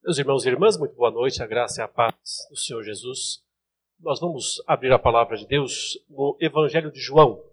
Meus 0.00 0.16
irmãos 0.16 0.46
e 0.46 0.48
irmãs, 0.48 0.78
muito 0.78 0.94
boa 0.94 1.10
noite, 1.10 1.42
a 1.42 1.46
graça 1.46 1.80
e 1.80 1.84
a 1.84 1.88
paz 1.88 2.14
do 2.48 2.56
Senhor 2.56 2.82
Jesus. 2.84 3.44
Nós 3.98 4.20
vamos 4.20 4.62
abrir 4.64 4.92
a 4.92 4.98
palavra 4.98 5.36
de 5.36 5.44
Deus 5.44 5.98
no 6.08 6.38
Evangelho 6.40 6.90
de 6.92 7.00
João, 7.00 7.44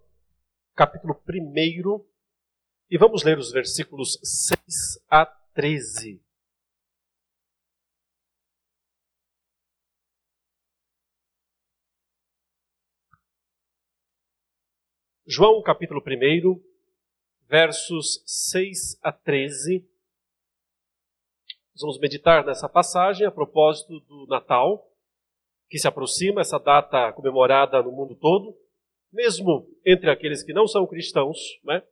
capítulo 0.76 1.20
1, 1.28 2.06
e 2.92 2.98
vamos 3.00 3.24
ler 3.24 3.40
os 3.40 3.52
versículos 3.52 4.20
6 4.24 5.04
a 5.10 5.26
13. 5.26 6.24
João, 15.26 15.64
capítulo 15.64 16.00
1, 16.00 16.64
versos 17.50 18.24
6 18.24 19.00
a 19.02 19.12
13 19.12 19.95
nós 21.76 21.82
vamos 21.82 22.00
meditar 22.00 22.46
nessa 22.46 22.70
passagem 22.70 23.28
a 23.28 23.32
propósito 23.32 24.00
do 24.00 24.26
Natal, 24.28 24.90
que 25.70 25.78
se 25.78 25.86
aproxima, 25.86 26.40
essa 26.40 26.58
data 26.58 27.12
comemorada 27.12 27.84
no 27.84 27.92
mundo 27.92 28.16
todo, 28.16 28.58
mesmo 29.12 29.68
entre 29.86 30.10
aqueles 30.10 30.42
que 30.42 30.54
não 30.54 30.68
são 30.68 30.88
cristãos, 30.88 31.38
né? 31.66 31.84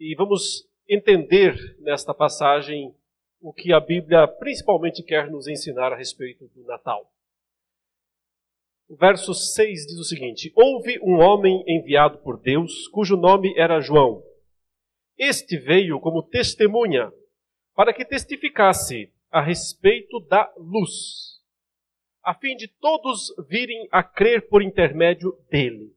E 0.00 0.16
vamos 0.16 0.68
entender 0.88 1.54
nesta 1.78 2.12
passagem 2.12 2.92
o 3.40 3.52
que 3.52 3.72
a 3.72 3.78
Bíblia 3.78 4.26
principalmente 4.26 5.00
quer 5.04 5.30
nos 5.30 5.46
ensinar 5.46 5.92
a 5.92 5.96
respeito 5.96 6.48
do 6.48 6.64
Natal. 6.64 7.08
O 8.88 8.96
verso 8.96 9.32
6 9.32 9.86
diz 9.86 9.98
o 9.98 10.04
seguinte: 10.04 10.52
Houve 10.56 10.98
um 11.00 11.20
homem 11.20 11.62
enviado 11.68 12.18
por 12.18 12.40
Deus, 12.40 12.88
cujo 12.88 13.16
nome 13.16 13.56
era 13.56 13.80
João. 13.80 14.24
Este 15.16 15.56
veio 15.56 16.00
como 16.00 16.20
testemunha 16.20 17.12
para 17.76 17.92
que 17.92 18.06
testificasse 18.06 19.12
a 19.30 19.42
respeito 19.42 20.18
da 20.20 20.50
luz, 20.56 21.42
a 22.24 22.32
fim 22.32 22.56
de 22.56 22.66
todos 22.66 23.34
virem 23.50 23.86
a 23.92 24.02
crer 24.02 24.48
por 24.48 24.62
intermédio 24.62 25.32
dele. 25.50 25.94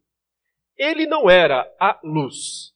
Ele 0.77 1.07
não 1.07 1.29
era 1.29 1.73
a 1.79 1.97
luz, 2.03 2.75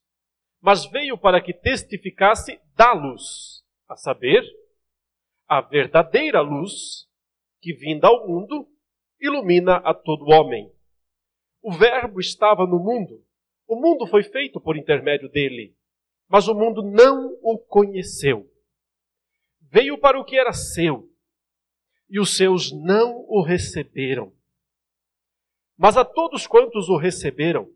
mas 0.61 0.86
veio 0.86 1.17
para 1.17 1.41
que 1.41 1.53
testificasse 1.53 2.61
da 2.78 2.94
luz, 2.94 3.61
a 3.89 3.97
saber, 3.97 4.41
a 5.50 5.59
verdadeira 5.59 6.39
luz 6.39 7.06
que 7.61 7.73
vinda 7.73 8.08
ao 8.08 8.25
mundo 8.25 8.69
ilumina 9.19 9.75
a 9.78 9.94
todo 9.94 10.31
homem. 10.31 10.73
O 11.61 11.73
Verbo 11.73 12.22
estava 12.22 12.66
no 12.66 12.80
mundo, 12.80 13.22
o 13.67 13.75
mundo 13.75 14.08
foi 14.08 14.23
feito 14.23 14.61
por 14.61 14.78
intermédio 14.78 15.30
dele, 15.30 15.75
mas 16.30 16.47
o 16.47 16.56
mundo 16.56 16.81
não 16.81 17.38
o 17.41 17.58
conheceu. 17.58 18.53
Veio 19.73 19.97
para 19.97 20.19
o 20.19 20.23
que 20.23 20.38
era 20.38 20.53
seu, 20.53 21.11
e 22.07 22.19
os 22.19 22.38
seus 22.38 22.71
não 22.71 23.25
o 23.27 23.41
receberam. 23.41 24.31
Mas 25.75 25.97
a 25.97 26.05
todos 26.05 26.45
quantos 26.45 26.89
o 26.89 26.95
receberam, 26.95 27.67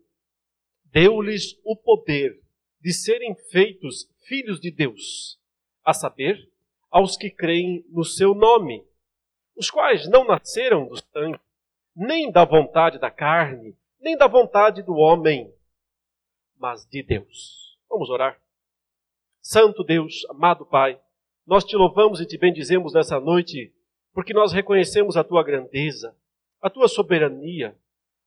deu-lhes 0.84 1.58
o 1.64 1.74
poder 1.74 2.40
de 2.80 2.92
serem 2.92 3.34
feitos 3.50 4.08
filhos 4.28 4.60
de 4.60 4.70
Deus, 4.70 5.40
a 5.84 5.92
saber, 5.92 6.48
aos 6.88 7.16
que 7.16 7.32
creem 7.32 7.84
no 7.88 8.04
seu 8.04 8.32
nome, 8.32 8.86
os 9.56 9.68
quais 9.68 10.08
não 10.08 10.24
nasceram 10.24 10.86
do 10.86 10.94
sangue, 10.96 11.40
nem 11.96 12.30
da 12.30 12.44
vontade 12.44 13.00
da 13.00 13.10
carne, 13.10 13.76
nem 13.98 14.16
da 14.16 14.28
vontade 14.28 14.84
do 14.84 14.94
homem, 14.94 15.52
mas 16.56 16.86
de 16.86 17.02
Deus. 17.02 17.76
Vamos 17.90 18.08
orar. 18.08 18.40
Santo 19.40 19.82
Deus, 19.82 20.24
amado 20.30 20.64
Pai, 20.64 21.00
nós 21.48 21.64
te 21.64 21.74
louvamos 21.74 22.20
e 22.20 22.26
te 22.26 22.36
bendizemos 22.36 22.92
nessa 22.92 23.18
noite, 23.18 23.72
porque 24.12 24.34
nós 24.34 24.52
reconhecemos 24.52 25.16
a 25.16 25.24
tua 25.24 25.42
grandeza, 25.42 26.14
a 26.60 26.68
tua 26.68 26.86
soberania, 26.88 27.74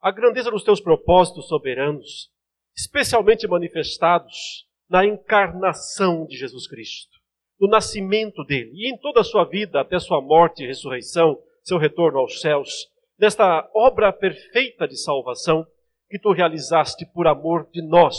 a 0.02 0.10
grandeza 0.10 0.50
dos 0.50 0.64
teus 0.64 0.82
propósitos 0.82 1.48
soberanos, 1.48 2.32
especialmente 2.76 3.48
manifestados 3.48 4.68
na 4.90 5.06
encarnação 5.06 6.26
de 6.26 6.36
Jesus 6.36 6.66
Cristo, 6.68 7.16
no 7.60 7.68
nascimento 7.68 8.44
dele 8.44 8.72
e 8.74 8.92
em 8.92 8.98
toda 8.98 9.22
a 9.22 9.24
sua 9.24 9.46
vida 9.46 9.80
até 9.80 10.00
sua 10.00 10.20
morte 10.20 10.64
e 10.64 10.68
ressurreição, 10.68 11.40
seu 11.62 11.78
retorno 11.78 12.18
aos 12.18 12.42
céus, 12.42 12.90
nesta 13.20 13.70
obra 13.76 14.12
perfeita 14.12 14.88
de 14.88 14.98
salvação 14.98 15.64
que 16.10 16.18
tu 16.18 16.32
realizaste 16.32 17.06
por 17.14 17.28
amor 17.28 17.70
de 17.72 17.84
nós, 17.84 18.18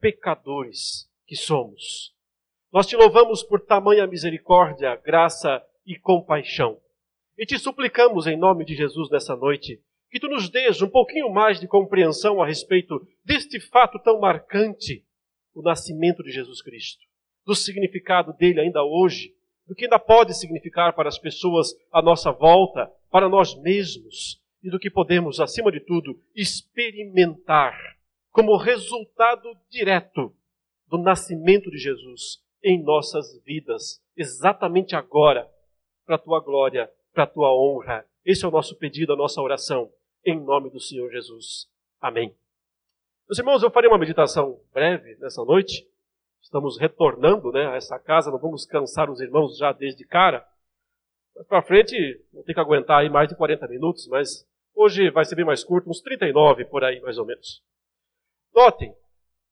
pecadores 0.00 1.10
que 1.26 1.34
somos. 1.34 2.12
Nós 2.72 2.86
te 2.86 2.96
louvamos 2.96 3.42
por 3.42 3.60
tamanha 3.60 4.06
misericórdia, 4.06 4.96
graça 4.96 5.62
e 5.84 5.94
compaixão. 5.98 6.80
E 7.36 7.44
te 7.44 7.58
suplicamos 7.58 8.26
em 8.26 8.34
nome 8.34 8.64
de 8.64 8.74
Jesus 8.74 9.10
nessa 9.10 9.36
noite 9.36 9.78
que 10.10 10.18
tu 10.18 10.26
nos 10.26 10.48
dês 10.48 10.80
um 10.80 10.88
pouquinho 10.88 11.28
mais 11.30 11.60
de 11.60 11.68
compreensão 11.68 12.40
a 12.40 12.46
respeito 12.46 13.06
deste 13.22 13.60
fato 13.60 13.98
tão 13.98 14.18
marcante, 14.18 15.04
o 15.54 15.60
nascimento 15.60 16.22
de 16.22 16.30
Jesus 16.30 16.62
Cristo, 16.62 17.02
do 17.44 17.54
significado 17.54 18.32
dele 18.32 18.60
ainda 18.60 18.82
hoje, 18.82 19.34
do 19.66 19.74
que 19.74 19.84
ainda 19.84 19.98
pode 19.98 20.34
significar 20.34 20.94
para 20.94 21.10
as 21.10 21.18
pessoas 21.18 21.74
à 21.92 22.00
nossa 22.00 22.32
volta, 22.32 22.90
para 23.10 23.28
nós 23.28 23.54
mesmos, 23.60 24.40
e 24.62 24.70
do 24.70 24.78
que 24.78 24.90
podemos, 24.90 25.40
acima 25.40 25.70
de 25.70 25.80
tudo, 25.80 26.18
experimentar 26.34 27.78
como 28.30 28.56
resultado 28.56 29.54
direto 29.68 30.34
do 30.88 30.96
nascimento 30.96 31.70
de 31.70 31.76
Jesus 31.76 32.40
em 32.62 32.82
nossas 32.82 33.42
vidas, 33.44 34.00
exatamente 34.16 34.94
agora, 34.94 35.50
para 36.06 36.16
a 36.16 36.18
tua 36.18 36.40
glória, 36.40 36.90
para 37.12 37.24
a 37.24 37.26
tua 37.26 37.52
honra. 37.54 38.06
Esse 38.24 38.44
é 38.44 38.48
o 38.48 38.52
nosso 38.52 38.76
pedido, 38.76 39.12
a 39.12 39.16
nossa 39.16 39.40
oração, 39.40 39.90
em 40.24 40.38
nome 40.40 40.70
do 40.70 40.80
Senhor 40.80 41.10
Jesus. 41.10 41.68
Amém. 42.00 42.34
Meus 43.28 43.38
irmãos, 43.38 43.62
eu 43.62 43.70
farei 43.70 43.88
uma 43.88 43.98
meditação 43.98 44.60
breve 44.72 45.16
nessa 45.16 45.44
noite. 45.44 45.88
Estamos 46.40 46.78
retornando 46.78 47.50
né, 47.50 47.66
a 47.66 47.76
essa 47.76 47.98
casa, 47.98 48.30
não 48.30 48.38
vamos 48.38 48.66
cansar 48.66 49.10
os 49.10 49.20
irmãos 49.20 49.56
já 49.56 49.72
desde 49.72 50.04
cara. 50.04 50.46
Mas 51.34 51.46
para 51.46 51.62
frente, 51.62 52.22
vou 52.32 52.42
ter 52.42 52.54
que 52.54 52.60
aguentar 52.60 53.00
aí 53.00 53.08
mais 53.08 53.28
de 53.28 53.36
40 53.36 53.66
minutos, 53.68 54.06
mas 54.08 54.46
hoje 54.74 55.10
vai 55.10 55.24
ser 55.24 55.34
bem 55.34 55.44
mais 55.44 55.64
curto, 55.64 55.88
uns 55.88 56.00
39 56.00 56.64
por 56.66 56.84
aí, 56.84 57.00
mais 57.00 57.16
ou 57.16 57.24
menos. 57.24 57.62
Notem, 58.54 58.94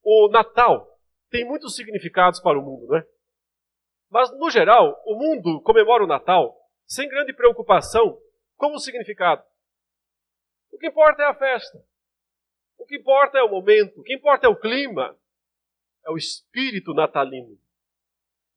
o 0.03 0.29
Natal 0.29 0.90
tem 1.31 1.45
muitos 1.45 1.77
significados 1.77 2.41
para 2.41 2.59
o 2.59 2.63
mundo, 2.63 2.87
não 2.89 2.97
é? 2.97 3.07
Mas, 4.11 4.31
no 4.37 4.51
geral, 4.51 5.01
o 5.07 5.15
mundo 5.15 5.63
comemora 5.63 6.03
o 6.03 6.07
Natal 6.07 6.57
sem 6.85 7.09
grande 7.09 7.33
preocupação 7.33 8.21
com 8.57 8.75
o 8.75 8.79
significado. 8.79 9.45
O 10.73 10.79
que 10.79 10.89
importa 10.89 11.23
é 11.23 11.27
a 11.27 11.35
festa. 11.35 11.83
O 12.77 12.85
que 12.85 12.97
importa 12.97 13.39
é 13.39 13.43
o 13.43 13.51
momento. 13.51 14.01
O 14.01 14.03
que 14.03 14.15
importa 14.15 14.47
é 14.47 14.51
o 14.51 14.59
clima. 14.59 15.17
É 16.05 16.11
o 16.11 16.17
espírito 16.17 16.93
natalino. 16.93 17.57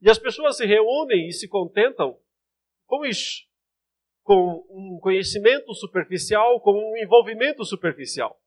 E 0.01 0.09
as 0.09 0.17
pessoas 0.17 0.57
se 0.57 0.65
reúnem 0.65 1.27
e 1.27 1.33
se 1.33 1.47
contentam 1.47 2.19
com 2.85 3.05
isso. 3.05 3.47
Com 4.23 4.65
um 4.69 4.99
conhecimento 4.99 5.73
superficial, 5.75 6.59
com 6.61 6.71
um 6.71 6.97
envolvimento 6.97 7.63
superficial. 7.63 8.41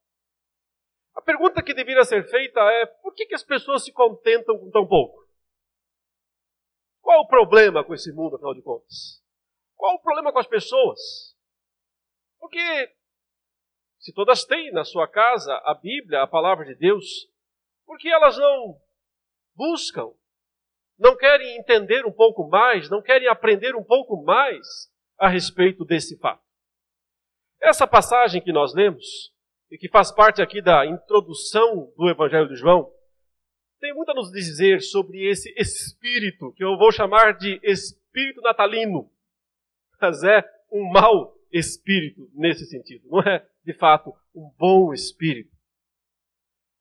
A 1.16 1.22
pergunta 1.22 1.62
que 1.62 1.74
deveria 1.74 2.04
ser 2.04 2.28
feita 2.28 2.60
é: 2.60 2.86
por 2.86 3.14
que, 3.14 3.26
que 3.26 3.34
as 3.34 3.42
pessoas 3.42 3.84
se 3.84 3.92
contentam 3.92 4.58
com 4.58 4.70
tão 4.70 4.86
pouco? 4.86 5.26
Qual 7.00 7.22
o 7.22 7.26
problema 7.26 7.82
com 7.84 7.94
esse 7.94 8.12
mundo, 8.12 8.36
afinal 8.36 8.54
de 8.54 8.62
contas? 8.62 9.22
Qual 9.74 9.94
o 9.94 10.02
problema 10.02 10.32
com 10.32 10.38
as 10.38 10.46
pessoas? 10.46 11.00
Porque 12.38 12.92
se 13.98 14.12
todas 14.12 14.44
têm 14.44 14.70
na 14.72 14.84
sua 14.84 15.08
casa 15.08 15.52
a 15.64 15.74
Bíblia, 15.74 16.22
a 16.22 16.26
palavra 16.26 16.64
de 16.64 16.74
Deus, 16.74 17.04
por 17.84 17.98
que 17.98 18.08
elas 18.08 18.36
não 18.36 18.80
buscam? 19.54 20.12
Não 20.98 21.16
querem 21.16 21.58
entender 21.58 22.04
um 22.04 22.12
pouco 22.12 22.48
mais? 22.48 22.90
Não 22.90 23.02
querem 23.02 23.28
aprender 23.28 23.74
um 23.74 23.84
pouco 23.84 24.22
mais 24.22 24.92
a 25.18 25.28
respeito 25.28 25.84
desse 25.84 26.18
fato? 26.18 26.44
Essa 27.60 27.86
passagem 27.86 28.42
que 28.42 28.52
nós 28.52 28.74
lemos 28.74 29.34
e 29.70 29.76
que 29.76 29.88
faz 29.88 30.12
parte 30.12 30.40
aqui 30.40 30.62
da 30.62 30.86
introdução 30.86 31.92
do 31.96 32.08
Evangelho 32.08 32.48
de 32.48 32.56
João, 32.56 32.90
tem 33.80 33.92
muito 33.94 34.10
a 34.10 34.14
nos 34.14 34.30
dizer 34.30 34.80
sobre 34.80 35.28
esse 35.28 35.52
espírito, 35.56 36.52
que 36.52 36.64
eu 36.64 36.76
vou 36.78 36.90
chamar 36.92 37.36
de 37.36 37.60
espírito 37.62 38.40
natalino. 38.40 39.10
Mas 40.00 40.22
é 40.22 40.44
um 40.70 40.84
mau 40.90 41.36
espírito 41.52 42.30
nesse 42.34 42.66
sentido, 42.66 43.08
não 43.08 43.20
é 43.20 43.46
de 43.64 43.72
fato 43.74 44.14
um 44.34 44.50
bom 44.58 44.92
espírito. 44.92 45.54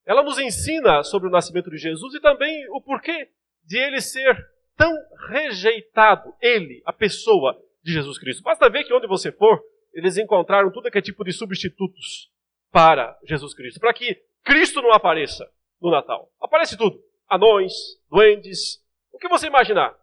Ela 0.06 0.24
nos 0.24 0.38
ensina 0.38 1.04
sobre 1.04 1.28
o 1.28 1.32
nascimento 1.32 1.70
de 1.70 1.78
Jesus 1.78 2.14
e 2.14 2.22
também 2.22 2.70
o 2.70 2.80
porquê 2.80 3.30
de 3.64 3.78
ele 3.78 4.00
ser 4.00 4.36
tão 4.78 4.94
rejeitado, 5.30 6.34
ele, 6.40 6.84
a 6.86 6.94
pessoa 6.94 7.60
de 7.82 7.92
Jesus 7.92 8.20
Cristo. 8.20 8.44
Basta 8.44 8.70
ver 8.70 8.84
que 8.84 8.94
onde 8.94 9.08
você 9.08 9.32
for, 9.32 9.60
eles 9.94 10.18
encontraram 10.18 10.72
tudo 10.72 10.92
que 10.92 10.98
é 10.98 11.02
tipo 11.02 11.24
de 11.24 11.32
substitutos 11.32 12.30
para 12.76 13.18
Jesus 13.24 13.54
Cristo, 13.54 13.80
para 13.80 13.94
que 13.94 14.22
Cristo 14.44 14.82
não 14.82 14.92
apareça 14.92 15.50
no 15.82 15.90
Natal. 15.90 16.30
Aparece 16.42 16.78
tudo: 16.78 17.02
anões, 17.30 17.72
duendes, 18.10 18.84
o 19.14 19.18
que 19.18 19.30
você 19.30 19.48
imaginar. 19.48 19.98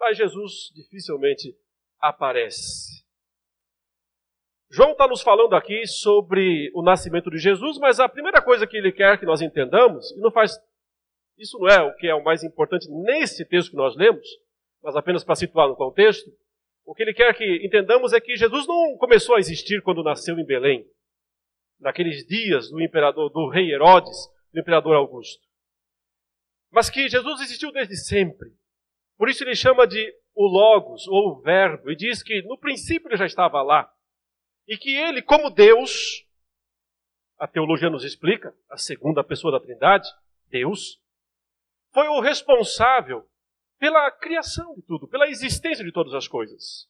mas 0.00 0.16
Jesus 0.16 0.72
dificilmente 0.74 1.54
aparece. 2.00 3.04
João 4.70 4.92
está 4.92 5.06
nos 5.06 5.20
falando 5.20 5.54
aqui 5.54 5.86
sobre 5.86 6.72
o 6.74 6.82
nascimento 6.82 7.30
de 7.30 7.36
Jesus, 7.36 7.76
mas 7.76 8.00
a 8.00 8.08
primeira 8.08 8.40
coisa 8.40 8.66
que 8.66 8.78
ele 8.78 8.90
quer 8.90 9.20
que 9.20 9.26
nós 9.26 9.42
entendamos, 9.42 10.12
e 10.12 10.20
não 10.20 10.30
faz, 10.30 10.58
isso 11.36 11.58
não 11.58 11.68
é 11.68 11.82
o 11.82 11.94
que 11.96 12.06
é 12.06 12.14
o 12.14 12.24
mais 12.24 12.42
importante 12.42 12.88
nesse 12.88 13.44
texto 13.44 13.72
que 13.72 13.76
nós 13.76 13.94
lemos, 13.96 14.26
mas 14.82 14.96
apenas 14.96 15.22
para 15.22 15.36
situar 15.36 15.68
no 15.68 15.76
contexto, 15.76 16.30
o 16.86 16.94
que 16.94 17.02
ele 17.02 17.12
quer 17.12 17.34
que 17.34 17.66
entendamos 17.66 18.14
é 18.14 18.20
que 18.20 18.34
Jesus 18.34 18.66
não 18.66 18.96
começou 18.96 19.36
a 19.36 19.38
existir 19.38 19.82
quando 19.82 20.02
nasceu 20.02 20.38
em 20.38 20.46
Belém, 20.46 20.86
naqueles 21.82 22.26
dias 22.26 22.70
do 22.70 22.80
imperador, 22.80 23.30
do 23.30 23.48
rei 23.48 23.72
Herodes, 23.72 24.16
do 24.52 24.60
imperador 24.60 24.94
Augusto. 24.94 25.42
Mas 26.70 26.88
que 26.88 27.08
Jesus 27.08 27.40
existiu 27.42 27.70
desde 27.70 27.96
sempre. 27.96 28.50
Por 29.18 29.28
isso 29.28 29.44
ele 29.44 29.54
chama 29.54 29.86
de 29.86 30.12
o 30.34 30.46
Logos, 30.46 31.06
ou 31.06 31.32
o 31.32 31.40
Verbo, 31.42 31.90
e 31.90 31.96
diz 31.96 32.22
que 32.22 32.40
no 32.42 32.56
princípio 32.56 33.08
ele 33.08 33.18
já 33.18 33.26
estava 33.26 33.60
lá. 33.60 33.92
E 34.66 34.78
que 34.78 34.94
ele, 34.94 35.20
como 35.20 35.50
Deus, 35.50 36.24
a 37.38 37.46
teologia 37.46 37.90
nos 37.90 38.04
explica, 38.04 38.54
a 38.70 38.78
segunda 38.78 39.22
pessoa 39.22 39.52
da 39.52 39.60
Trindade, 39.60 40.08
Deus, 40.48 40.98
foi 41.92 42.08
o 42.08 42.20
responsável 42.20 43.28
pela 43.78 44.10
criação 44.10 44.74
de 44.74 44.82
tudo, 44.82 45.08
pela 45.08 45.28
existência 45.28 45.84
de 45.84 45.92
todas 45.92 46.14
as 46.14 46.26
coisas. 46.26 46.88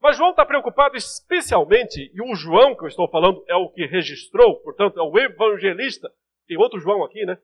Mas 0.00 0.16
João 0.16 0.30
está 0.30 0.46
preocupado 0.46 0.96
especialmente, 0.96 2.10
e 2.14 2.22
o 2.22 2.34
João 2.34 2.76
que 2.76 2.84
eu 2.84 2.88
estou 2.88 3.08
falando 3.08 3.44
é 3.48 3.56
o 3.56 3.68
que 3.70 3.84
registrou, 3.86 4.60
portanto, 4.60 4.98
é 4.98 5.02
o 5.02 5.18
evangelista. 5.18 6.12
Tem 6.46 6.56
outro 6.56 6.78
João 6.78 7.04
aqui, 7.04 7.26
né? 7.26 7.36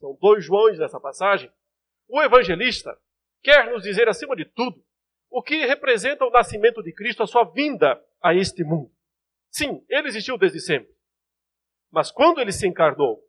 São 0.00 0.16
dois 0.20 0.44
Joões 0.44 0.78
nessa 0.78 0.98
passagem. 0.98 1.50
O 2.08 2.22
evangelista 2.22 2.98
quer 3.42 3.70
nos 3.70 3.82
dizer, 3.82 4.08
acima 4.08 4.34
de 4.34 4.44
tudo, 4.44 4.82
o 5.30 5.42
que 5.42 5.66
representa 5.66 6.24
o 6.24 6.30
nascimento 6.30 6.82
de 6.82 6.92
Cristo, 6.92 7.22
a 7.22 7.26
sua 7.26 7.44
vinda 7.44 8.02
a 8.22 8.34
este 8.34 8.64
mundo. 8.64 8.90
Sim, 9.50 9.84
ele 9.88 10.08
existiu 10.08 10.38
desde 10.38 10.60
sempre. 10.60 10.92
Mas 11.90 12.10
quando 12.10 12.40
ele 12.40 12.52
se 12.52 12.66
encarnou, 12.66 13.22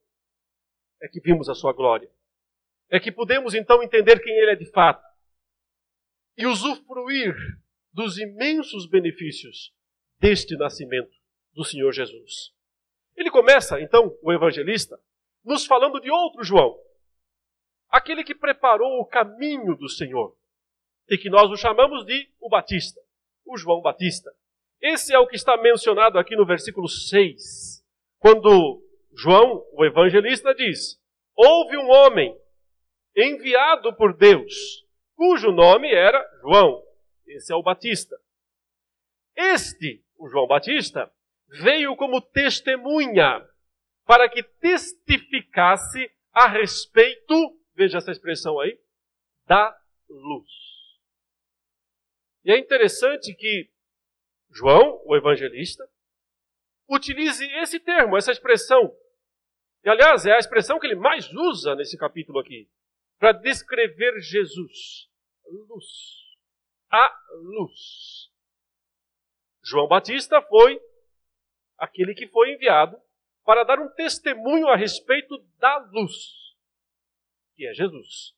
é 1.02 1.08
que 1.08 1.20
vimos 1.20 1.50
a 1.50 1.54
sua 1.54 1.74
glória 1.74 2.10
é 2.90 3.00
que 3.00 3.12
podemos 3.12 3.54
então 3.54 3.84
entender 3.84 4.20
quem 4.20 4.36
Ele 4.36 4.52
é 4.52 4.56
de 4.56 4.66
fato 4.72 5.04
e 6.38 6.46
usufruir 6.48 7.36
dos 7.92 8.18
imensos 8.18 8.88
benefícios 8.88 9.74
deste 10.20 10.56
nascimento 10.56 11.16
do 11.54 11.64
Senhor 11.64 11.92
Jesus. 11.92 12.54
Ele 13.16 13.30
começa, 13.30 13.82
então, 13.82 14.18
o 14.22 14.32
evangelista, 14.32 15.00
nos 15.44 15.66
falando 15.66 16.00
de 16.00 16.12
outro 16.12 16.44
João, 16.44 16.78
aquele 17.90 18.24
que 18.24 18.36
preparou 18.36 19.00
o 19.00 19.06
caminho 19.06 19.76
do 19.76 19.90
Senhor, 19.90 20.36
e 21.10 21.18
que 21.18 21.30
nós 21.30 21.50
o 21.50 21.58
chamamos 21.58 22.06
de 22.06 22.30
o 22.40 22.50
Batista, 22.50 23.02
o 23.46 23.58
João 23.58 23.82
Batista. 23.82 24.32
Esse 24.82 25.14
é 25.14 25.20
o 25.20 25.28
que 25.28 25.36
está 25.36 25.58
mencionado 25.58 26.20
aqui 26.20 26.36
no 26.36 26.46
versículo 26.46 26.88
6, 26.88 27.84
quando 28.20 28.82
João, 29.18 29.66
o 29.74 29.84
evangelista, 29.84 30.54
diz: 30.54 31.00
Houve 31.36 31.78
um 31.78 31.90
homem 31.90 32.38
enviado 33.16 33.94
por 33.96 34.16
Deus, 34.16 34.86
cujo 35.16 35.52
nome 35.52 35.92
era 35.92 36.24
João. 36.42 36.82
Esse 37.30 37.54
é 37.54 37.56
o 37.56 37.64
Batista. 37.64 38.20
Este, 39.36 40.04
o 40.18 40.28
João 40.28 40.48
Batista, 40.48 41.12
veio 41.48 41.96
como 41.96 42.22
testemunha 42.22 43.48
para 44.06 44.28
que 44.28 44.44
testificasse 44.44 46.12
a 46.32 46.48
respeito, 46.48 47.34
veja 47.76 48.00
essa 48.00 48.12
expressão 48.12 48.60
aí, 48.60 48.80
da 49.46 49.80
luz. 50.10 50.50
E 52.44 52.52
é 52.52 52.58
interessante 52.58 53.34
que 53.36 53.70
João, 54.52 55.02
o 55.06 55.16
evangelista, 55.16 55.88
utilize 56.88 57.46
esse 57.58 57.80
termo, 57.80 58.18
essa 58.18 58.32
expressão. 58.32 58.96
E 59.84 59.90
aliás, 59.90 60.26
é 60.26 60.34
a 60.34 60.40
expressão 60.40 60.80
que 60.80 60.88
ele 60.88 60.96
mais 60.96 61.32
usa 61.32 61.76
nesse 61.76 61.98
capítulo 61.98 62.40
aqui 62.40 62.68
para 63.20 63.32
descrever 63.34 64.20
Jesus. 64.20 65.08
Luz. 65.46 66.19
A 66.92 67.16
luz. 67.44 68.32
João 69.64 69.88
Batista 69.88 70.42
foi 70.42 70.80
aquele 71.78 72.14
que 72.14 72.28
foi 72.28 72.54
enviado 72.54 73.00
para 73.46 73.64
dar 73.64 73.80
um 73.80 73.90
testemunho 73.90 74.68
a 74.68 74.76
respeito 74.76 75.38
da 75.58 75.78
luz, 75.92 76.56
que 77.56 77.66
é 77.68 77.74
Jesus, 77.74 78.36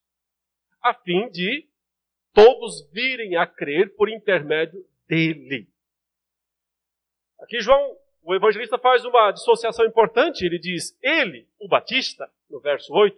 a 0.82 0.94
fim 0.94 1.30
de 1.30 1.68
todos 2.34 2.90
virem 2.92 3.36
a 3.36 3.46
crer 3.46 3.96
por 3.96 4.10
intermédio 4.10 4.86
dele. 5.08 5.68
Aqui 7.40 7.60
João, 7.60 7.98
o 8.24 8.36
evangelista 8.36 8.78
faz 8.78 9.04
uma 9.04 9.32
dissociação 9.32 9.86
importante, 9.86 10.46
ele 10.46 10.60
diz: 10.60 10.98
ele, 11.02 11.48
o 11.60 11.68
Batista, 11.68 12.32
no 12.50 12.60
verso 12.60 12.94
8, 12.94 13.18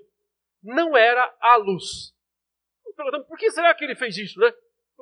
não 0.64 0.96
era 0.96 1.36
a 1.40 1.58
luz. 1.58 2.14
Perguntando, 2.96 3.26
por 3.26 3.38
que 3.38 3.52
será 3.52 3.74
que 3.74 3.84
ele 3.84 3.96
fez 3.96 4.18
isso, 4.18 4.40
né? 4.40 4.54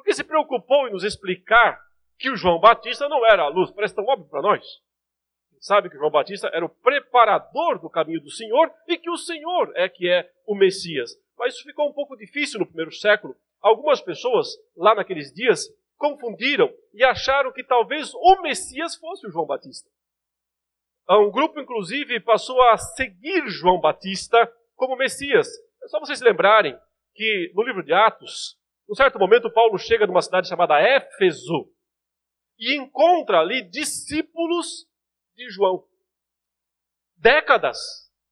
Por 0.01 0.06
que 0.06 0.13
se 0.15 0.24
preocupou 0.24 0.88
em 0.88 0.92
nos 0.92 1.03
explicar 1.03 1.80
que 2.18 2.31
o 2.31 2.36
João 2.36 2.59
Batista 2.59 3.07
não 3.07 3.24
era 3.24 3.44
a 3.44 3.50
luz? 3.50 3.69
Parece 3.69 3.94
tão 3.94 4.03
óbvio 4.03 4.27
para 4.31 4.42
nós. 4.42 4.65
Sabe 5.59 5.92
que 5.92 5.95
João 5.95 6.09
Batista 6.09 6.50
era 6.51 6.65
o 6.65 6.69
preparador 6.69 7.80
do 7.80 7.88
caminho 7.88 8.19
do 8.19 8.31
Senhor 8.31 8.74
e 8.88 8.98
que 8.98 9.12
o 9.12 9.15
Senhor 9.15 9.71
é 9.75 9.88
que 9.88 10.09
é 10.09 10.27
o 10.48 10.56
Messias. 10.56 11.12
Mas 11.38 11.53
isso 11.53 11.63
ficou 11.63 11.88
um 11.88 11.94
pouco 11.94 12.18
difícil 12.18 12.59
no 12.59 12.65
primeiro 12.65 12.92
século. 12.92 13.36
Algumas 13.62 14.01
pessoas, 14.01 14.48
lá 14.75 14.95
naqueles 14.95 15.31
dias, 15.31 15.68
confundiram 16.00 16.74
e 16.95 17.04
acharam 17.04 17.54
que 17.54 17.63
talvez 17.63 18.12
o 18.15 18.42
Messias 18.42 18.95
fosse 18.95 19.27
o 19.27 19.31
João 19.31 19.45
Batista. 19.45 19.88
Um 21.12 21.30
grupo, 21.30 21.59
inclusive, 21.59 22.19
passou 22.21 22.59
a 22.69 22.75
seguir 22.75 23.47
João 23.50 23.80
Batista 23.80 24.51
como 24.75 24.97
Messias. 24.97 25.47
É 25.83 25.88
só 25.88 26.00
vocês 26.00 26.21
lembrarem 26.21 26.75
que 27.13 27.51
no 27.54 27.62
livro 27.62 27.83
de 27.83 27.94
Atos, 27.94 28.59
num 28.91 28.95
certo 28.95 29.17
momento, 29.17 29.49
Paulo 29.49 29.77
chega 29.77 30.05
numa 30.05 30.21
cidade 30.21 30.49
chamada 30.49 30.77
Éfeso 30.77 31.71
e 32.59 32.75
encontra 32.75 33.39
ali 33.39 33.61
discípulos 33.61 34.85
de 35.33 35.49
João. 35.49 35.88
Décadas 37.15 37.77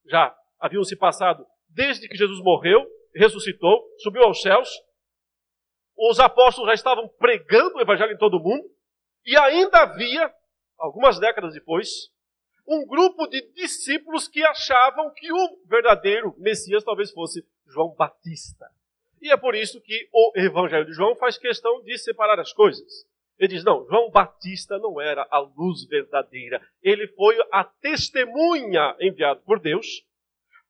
já 0.05 0.37
haviam 0.59 0.83
se 0.83 0.97
passado 0.97 1.47
desde 1.69 2.09
que 2.09 2.17
Jesus 2.17 2.43
morreu, 2.43 2.85
ressuscitou, 3.15 3.81
subiu 3.99 4.21
aos 4.23 4.41
céus. 4.41 4.69
Os 5.95 6.19
apóstolos 6.19 6.67
já 6.67 6.73
estavam 6.73 7.07
pregando 7.07 7.77
o 7.77 7.81
evangelho 7.81 8.11
em 8.11 8.17
todo 8.17 8.35
o 8.35 8.43
mundo 8.43 8.69
e 9.25 9.37
ainda 9.37 9.83
havia, 9.83 10.29
algumas 10.77 11.17
décadas 11.21 11.53
depois, 11.53 12.11
um 12.67 12.85
grupo 12.85 13.27
de 13.27 13.49
discípulos 13.53 14.27
que 14.27 14.43
achavam 14.43 15.09
que 15.13 15.31
o 15.31 15.65
verdadeiro 15.67 16.35
Messias 16.37 16.83
talvez 16.83 17.11
fosse 17.11 17.47
João 17.65 17.95
Batista. 17.95 18.69
E 19.21 19.31
é 19.31 19.37
por 19.37 19.55
isso 19.55 19.81
que 19.81 20.07
o 20.13 20.31
Evangelho 20.35 20.85
de 20.85 20.93
João 20.93 21.15
faz 21.15 21.37
questão 21.37 21.81
de 21.83 21.97
separar 21.97 22.39
as 22.39 22.53
coisas. 22.53 23.05
Ele 23.37 23.55
diz: 23.55 23.63
não, 23.63 23.85
João 23.87 24.09
Batista 24.11 24.77
não 24.77 24.99
era 24.99 25.25
a 25.31 25.39
luz 25.39 25.85
verdadeira. 25.85 26.61
Ele 26.83 27.07
foi 27.07 27.37
a 27.51 27.63
testemunha 27.63 28.95
enviado 28.99 29.41
por 29.41 29.59
Deus 29.59 30.03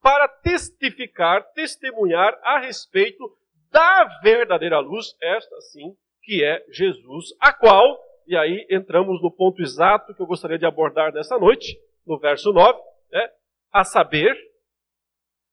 para 0.02 0.28
testificar, 0.28 1.44
testemunhar 1.54 2.38
a 2.44 2.60
respeito 2.60 3.36
da 3.72 4.06
verdadeira 4.22 4.80
luz, 4.80 5.16
esta 5.22 5.60
sim, 5.62 5.96
que 6.24 6.44
é 6.44 6.64
Jesus, 6.70 7.34
a 7.40 7.52
qual, 7.54 8.00
e 8.26 8.36
aí 8.36 8.66
entramos 8.70 9.22
no 9.22 9.32
ponto 9.32 9.62
exato 9.62 10.14
que 10.14 10.22
eu 10.22 10.26
gostaria 10.26 10.58
de 10.58 10.66
abordar 10.66 11.14
nessa 11.14 11.38
noite, 11.38 11.78
no 12.06 12.18
verso 12.18 12.52
9, 12.54 12.80
né? 13.12 13.30
a 13.72 13.84
saber, 13.84 14.36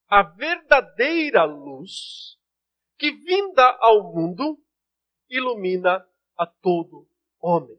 a 0.08 0.22
verdadeira 0.22 1.44
luz 1.44 2.35
que 2.98 3.12
vinda 3.12 3.76
ao 3.80 4.12
mundo 4.12 4.58
ilumina 5.28 6.06
a 6.36 6.46
todo 6.46 7.08
homem. 7.40 7.78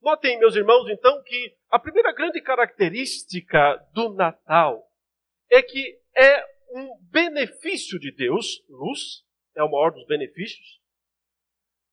Notem, 0.00 0.38
meus 0.38 0.54
irmãos, 0.54 0.88
então, 0.90 1.22
que 1.22 1.56
a 1.70 1.78
primeira 1.78 2.12
grande 2.12 2.40
característica 2.40 3.76
do 3.92 4.12
Natal 4.12 4.86
é 5.50 5.62
que 5.62 5.98
é 6.14 6.44
um 6.70 6.98
benefício 7.10 7.98
de 7.98 8.12
Deus, 8.12 8.62
luz, 8.68 9.24
é 9.56 9.62
o 9.62 9.70
maior 9.70 9.92
dos 9.92 10.06
benefícios, 10.06 10.80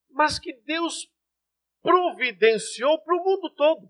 mas 0.09 0.39
que 0.39 0.53
Deus 0.63 1.09
providenciou 1.81 2.99
para 2.99 3.15
o 3.15 3.23
mundo 3.23 3.49
todo. 3.55 3.89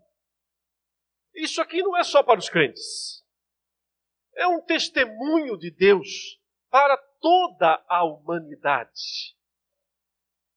Isso 1.33 1.61
aqui 1.61 1.81
não 1.81 1.97
é 1.97 2.03
só 2.03 2.21
para 2.21 2.39
os 2.39 2.50
crentes. 2.50 3.25
É 4.35 4.47
um 4.47 4.61
testemunho 4.61 5.57
de 5.57 5.71
Deus 5.71 6.40
para 6.72 6.98
toda 7.20 7.84
a 7.88 8.04
humanidade. 8.06 9.36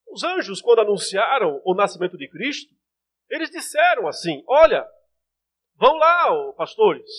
Os 0.09 0.23
anjos, 0.23 0.63
quando 0.63 0.81
anunciaram 0.81 1.61
o 1.65 1.75
nascimento 1.75 2.17
de 2.17 2.29
Cristo, 2.29 2.73
eles 3.29 3.51
disseram 3.51 4.07
assim: 4.07 4.45
Olha, 4.47 4.89
vão 5.75 5.97
lá, 5.97 6.53
pastores, 6.53 7.11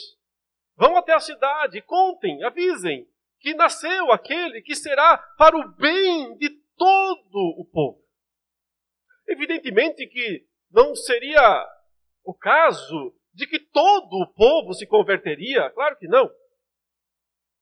vão 0.77 0.95
até 0.95 1.13
a 1.13 1.19
cidade, 1.19 1.81
contem, 1.81 2.41
avisem 2.43 3.07
que 3.39 3.53
nasceu 3.53 4.11
aquele 4.11 4.61
que 4.61 4.75
será 4.75 5.17
para 5.37 5.57
o 5.57 5.67
bem 5.73 6.37
de 6.37 6.49
todo 6.77 7.37
o 7.59 7.65
povo. 7.65 8.01
Evidentemente 9.27 10.07
que 10.07 10.47
não 10.71 10.95
seria 10.95 11.67
o 12.23 12.33
caso 12.33 13.13
de 13.33 13.45
que 13.45 13.59
todo 13.59 14.15
o 14.15 14.27
povo 14.33 14.73
se 14.73 14.87
converteria, 14.87 15.69
claro 15.71 15.97
que 15.97 16.07
não. 16.07 16.31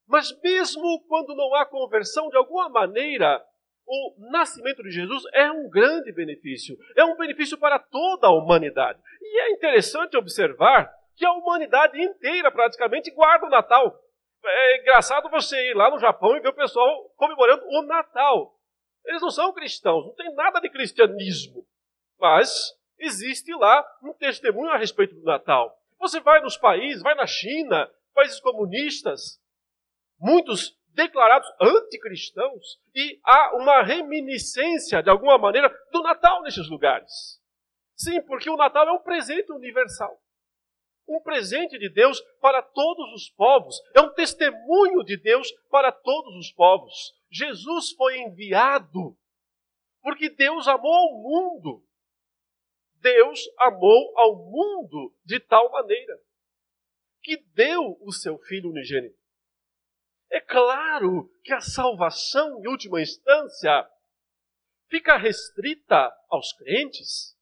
Mas 0.08 0.32
mesmo 0.42 1.04
quando 1.08 1.36
não 1.36 1.54
há 1.56 1.66
conversão, 1.66 2.30
de 2.30 2.38
alguma 2.38 2.70
maneira, 2.70 3.44
o 3.86 4.16
nascimento 4.32 4.84
de 4.84 4.92
Jesus 4.92 5.24
é 5.34 5.52
um 5.52 5.70
grande 5.70 6.12
benefício. 6.12 6.78
É 6.96 7.04
um 7.04 7.16
benefício 7.18 7.58
para 7.58 7.80
toda 7.80 8.28
a 8.28 8.34
humanidade. 8.34 9.00
E 9.22 9.40
é 9.42 9.52
interessante 9.52 10.18
observar 10.18 10.94
que 11.16 11.26
a 11.26 11.34
humanidade 11.34 12.02
inteira 12.02 12.52
praticamente 12.52 13.12
guarda 13.12 13.46
o 13.46 13.50
Natal. 13.50 14.00
É 14.46 14.82
engraçado 14.82 15.30
você 15.30 15.72
ir 15.72 15.76
lá 15.76 15.90
no 15.90 16.00
Japão 16.00 16.36
e 16.36 16.42
ver 16.42 16.50
o 16.50 16.56
pessoal 16.56 17.10
comemorando 17.16 17.64
o 17.68 17.82
Natal. 17.84 18.56
Eles 19.06 19.22
não 19.22 19.32
são 19.32 19.54
cristãos, 19.54 20.06
não 20.06 20.14
tem 20.16 20.34
nada 20.34 20.60
de 20.60 20.70
cristianismo. 20.70 21.66
Mas 22.20 22.74
existe 22.98 23.54
lá 23.54 23.86
um 24.04 24.14
testemunho 24.14 24.72
a 24.72 24.78
respeito 24.78 25.16
do 25.16 25.24
Natal. 25.24 25.78
Você 26.00 26.20
vai 26.20 26.42
nos 26.42 26.58
países, 26.58 27.02
vai 27.02 27.16
na 27.16 27.28
China, 27.28 27.90
países 28.14 28.40
comunistas, 28.40 29.42
muitos 30.24 30.80
declarados 30.94 31.48
anticristãos, 31.60 32.80
e 32.96 33.20
há 33.26 33.56
uma 33.58 33.82
reminiscência, 33.84 35.04
de 35.04 35.10
alguma 35.10 35.38
maneira, 35.38 35.70
do 35.92 36.02
Natal 36.02 36.42
nesses 36.44 36.70
lugares. 36.70 37.42
Sim, 37.96 38.22
porque 38.22 38.50
o 38.50 38.56
Natal 38.56 38.88
é 38.88 38.92
um 38.94 39.02
presente 39.02 39.52
universal. 39.52 40.18
Um 41.08 41.20
presente 41.20 41.78
de 41.78 41.90
Deus 41.90 42.22
para 42.40 42.62
todos 42.62 43.14
os 43.14 43.30
povos. 43.30 43.76
É 43.94 44.00
um 44.00 44.14
testemunho 44.14 45.04
de 45.04 45.18
Deus 45.18 45.52
para 45.70 45.92
todos 45.92 46.36
os 46.36 46.52
povos. 46.52 47.14
Jesus 47.30 47.92
foi 47.92 48.20
enviado 48.20 49.18
porque 50.02 50.30
Deus 50.30 50.68
amou 50.68 50.94
ao 50.94 51.14
mundo. 51.22 51.84
Deus 53.02 53.42
amou 53.58 54.14
ao 54.18 54.36
mundo 54.36 55.14
de 55.26 55.40
tal 55.40 55.70
maneira 55.72 56.18
que 57.22 57.38
deu 57.54 57.98
o 58.02 58.12
seu 58.12 58.38
Filho 58.38 58.70
unigênito. 58.70 59.23
É 60.34 60.42
claro 60.42 61.30
que 61.44 61.54
a 61.54 61.62
salvação, 61.62 62.60
em 62.60 62.68
última 62.68 63.00
instância, 63.00 63.88
fica 64.90 65.16
restrita 65.16 66.12
aos 66.28 66.52
crentes, 66.54 67.38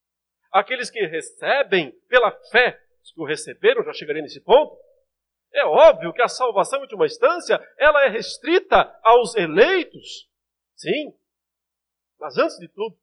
aqueles 0.52 0.90
que 0.90 1.00
recebem 1.06 1.94
pela 2.10 2.30
fé, 2.52 2.78
os 3.02 3.14
que 3.14 3.22
o 3.22 3.26
receberam, 3.26 3.82
já 3.86 3.94
chegarei 3.94 4.22
nesse 4.22 4.42
ponto. 4.42 4.78
É 5.54 5.64
óbvio 5.64 6.12
que 6.12 6.22
a 6.22 6.28
salvação, 6.28 6.80
em 6.80 6.82
última 6.82 7.06
instância, 7.06 7.66
ela 7.78 8.04
é 8.04 8.10
restrita 8.10 8.94
aos 9.02 9.36
eleitos. 9.36 10.30
Sim. 10.76 11.18
Mas 12.20 12.38
antes 12.38 12.58
de 12.58 12.68
tudo, 12.68 13.00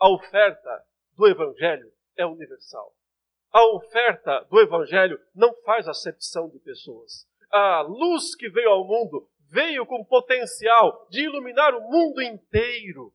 a 0.00 0.10
oferta 0.10 0.84
do 1.16 1.28
Evangelho 1.28 1.92
é 2.16 2.26
universal. 2.26 2.92
A 3.52 3.64
oferta 3.76 4.40
do 4.50 4.60
Evangelho 4.60 5.16
não 5.32 5.54
faz 5.62 5.86
acepção 5.86 6.48
de 6.48 6.58
pessoas. 6.58 7.24
A 7.50 7.80
luz 7.80 8.34
que 8.34 8.48
veio 8.48 8.70
ao 8.70 8.86
mundo 8.86 9.28
veio 9.50 9.86
com 9.86 10.04
potencial 10.04 11.06
de 11.10 11.22
iluminar 11.22 11.74
o 11.74 11.80
mundo 11.80 12.20
inteiro. 12.22 13.12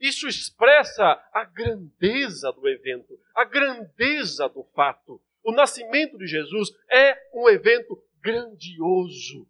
Isso 0.00 0.28
expressa 0.28 1.20
a 1.32 1.44
grandeza 1.44 2.52
do 2.52 2.68
evento, 2.68 3.18
a 3.34 3.44
grandeza 3.44 4.48
do 4.48 4.64
fato. 4.74 5.20
O 5.42 5.52
nascimento 5.52 6.16
de 6.18 6.26
Jesus 6.26 6.70
é 6.90 7.16
um 7.34 7.48
evento 7.48 8.02
grandioso. 8.20 9.46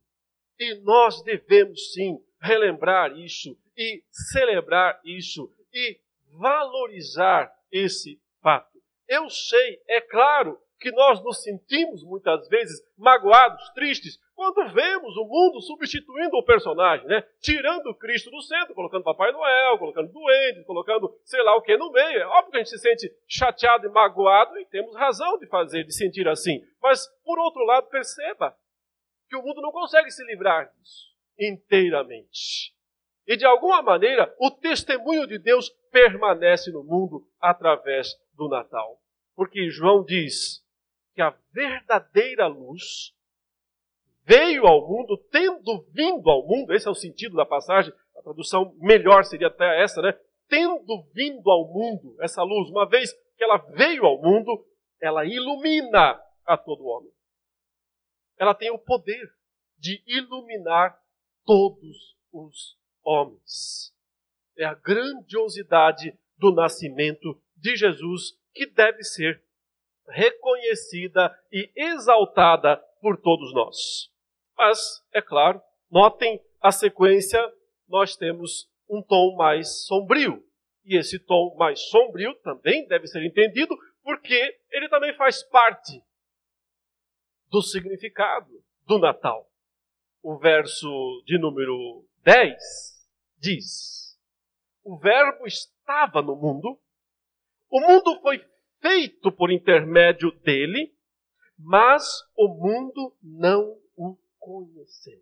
E 0.59 0.75
nós 0.83 1.23
devemos 1.23 1.93
sim 1.93 2.19
relembrar 2.41 3.19
isso 3.19 3.59
e 3.77 4.03
celebrar 4.11 5.01
isso 5.05 5.51
e 5.73 5.99
valorizar 6.39 7.53
esse 7.71 8.21
fato. 8.41 8.79
Eu 9.09 9.29
sei, 9.29 9.81
é 9.89 10.01
claro, 10.01 10.59
que 10.85 10.93
nós 10.93 11.25
nos 11.25 11.43
sentimos 11.43 12.05
muitas 12.05 12.47
vezes 12.47 12.79
magoados, 12.95 13.71
tristes, 13.71 14.21
quando 14.35 14.71
vemos 14.75 15.17
o 15.17 15.25
mundo 15.25 15.63
substituindo 15.63 16.37
o 16.37 16.45
personagem, 16.45 17.07
né? 17.07 17.23
Tirando 17.41 17.95
Cristo 17.95 18.31
do 18.31 18.43
centro, 18.43 18.75
colocando 18.75 19.03
Papai 19.03 19.33
Noel, 19.33 19.79
colocando 19.79 20.13
doentes, 20.13 20.67
colocando 20.67 21.19
sei 21.25 21.43
lá 21.43 21.57
o 21.57 21.63
que 21.63 21.75
no 21.79 21.91
meio. 21.91 22.19
É 22.19 22.27
óbvio 22.27 22.51
que 22.51 22.57
a 22.59 22.61
gente 22.61 22.69
se 22.69 22.79
sente 22.79 23.11
chateado 23.27 23.87
e 23.87 23.91
magoado 23.91 24.59
e 24.59 24.67
temos 24.67 24.95
razão 24.95 25.39
de 25.39 25.47
fazer, 25.47 25.85
de 25.85 25.95
sentir 25.95 26.29
assim. 26.29 26.63
Mas, 26.83 27.09
por 27.25 27.39
outro 27.39 27.65
lado, 27.65 27.89
perceba 27.89 28.55
que 29.31 29.37
o 29.37 29.43
mundo 29.43 29.63
não 29.63 29.73
consegue 29.73 30.11
se 30.11 30.23
livrar 30.25 30.71
disso 30.71 31.15
inteiramente. 31.39 32.75
E 33.27 33.39
de 33.39 33.47
alguma 33.47 33.81
maneira, 33.81 34.35
o 34.39 34.51
testemunho 34.51 35.27
de 35.27 35.39
Deus 35.39 35.71
permanece 35.91 36.71
no 36.71 36.85
mundo 36.85 37.27
através 37.41 38.15
do 38.35 38.51
Natal. 38.51 39.01
Porque 39.35 39.71
João 39.71 40.05
diz 40.05 40.64
que 41.15 41.23
a 41.23 41.37
verdadeira 41.53 42.47
luz 42.47 43.15
veio 44.25 44.67
ao 44.67 44.89
mundo, 44.89 45.17
tendo 45.31 45.87
vindo 45.91 46.29
ao 46.29 46.47
mundo, 46.47 46.73
esse 46.73 46.89
é 46.89 46.91
o 46.91 46.95
sentido 46.95 47.37
da 47.37 47.47
passagem, 47.47 47.93
a 48.17 48.23
tradução 48.23 48.75
melhor 48.79 49.25
seria 49.25 49.49
até 49.49 49.83
essa, 49.83 50.03
né? 50.03 50.13
Tendo 50.49 51.05
vindo 51.13 51.51
ao 51.51 51.69
mundo 51.73 52.17
essa 52.21 52.43
luz, 52.43 52.69
uma 52.71 52.89
vez 52.89 53.13
que 53.37 53.45
ela 53.45 53.59
veio 53.59 54.05
ao 54.05 54.21
mundo, 54.21 54.67
ela 55.01 55.25
ilumina 55.25 56.21
a 56.47 56.57
todo 56.57 56.87
homem. 56.87 57.13
Ela 58.39 58.55
tem 58.55 58.71
o 58.71 58.79
poder 58.79 59.33
de 59.79 60.03
iluminar 60.07 60.99
todos 61.45 62.17
os 62.33 62.79
homens. 63.03 63.95
É 64.57 64.65
a 64.65 64.75
grandiosidade 64.75 66.19
do 66.39 66.53
nascimento 66.53 67.41
de 67.57 67.77
Jesus 67.77 68.39
que 68.53 68.67
deve 68.67 69.03
ser 69.03 69.44
reconhecida 70.09 71.37
e 71.53 71.71
exaltada 71.77 72.77
por 73.01 73.17
todos 73.17 73.53
nós. 73.55 74.11
Mas, 74.57 75.03
é 75.13 75.21
claro, 75.21 75.61
notem 75.91 76.41
a 76.61 76.71
sequência, 76.71 77.41
nós 77.89 78.17
temos 78.17 78.69
um 78.89 79.03
tom 79.03 79.35
mais 79.37 79.85
sombrio. 79.87 80.43
E 80.85 80.97
esse 80.97 81.19
tom 81.19 81.55
mais 81.57 81.81
sombrio 81.89 82.35
também 82.43 82.87
deve 82.87 83.07
ser 83.07 83.25
entendido 83.25 83.77
porque 84.03 84.59
ele 84.71 84.89
também 84.89 85.15
faz 85.15 85.43
parte 85.45 86.03
do 87.49 87.63
significado 87.63 88.63
do 88.87 88.99
Natal. 88.99 89.51
O 90.23 90.37
verso 90.37 91.23
de 91.27 91.39
número 91.39 92.07
10 92.23 92.55
diz: 93.39 94.19
O 94.83 94.99
Verbo 94.99 95.47
estava 95.47 96.23
no 96.23 96.37
mundo, 96.37 96.79
o 97.71 97.81
mundo 97.81 98.21
foi 98.21 98.45
feito 98.85 99.33
por 99.33 99.51
intermédio 99.51 100.31
dele, 100.43 100.93
mas 101.59 102.05
o 102.37 102.49
mundo 102.49 103.17
não 103.23 103.79
o 103.97 104.15
conheceu. 104.39 105.19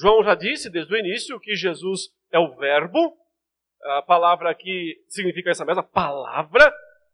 João 0.00 0.24
já 0.24 0.34
disse 0.34 0.70
desde 0.70 0.94
o 0.94 0.96
início 0.96 1.38
que 1.38 1.54
Jesus 1.54 2.10
é 2.32 2.38
o 2.38 2.56
Verbo, 2.56 3.18
a 3.82 4.00
palavra 4.00 4.50
aqui 4.50 5.04
significa 5.08 5.50
essa 5.50 5.64
mesma 5.64 5.82
palavra, 5.82 6.72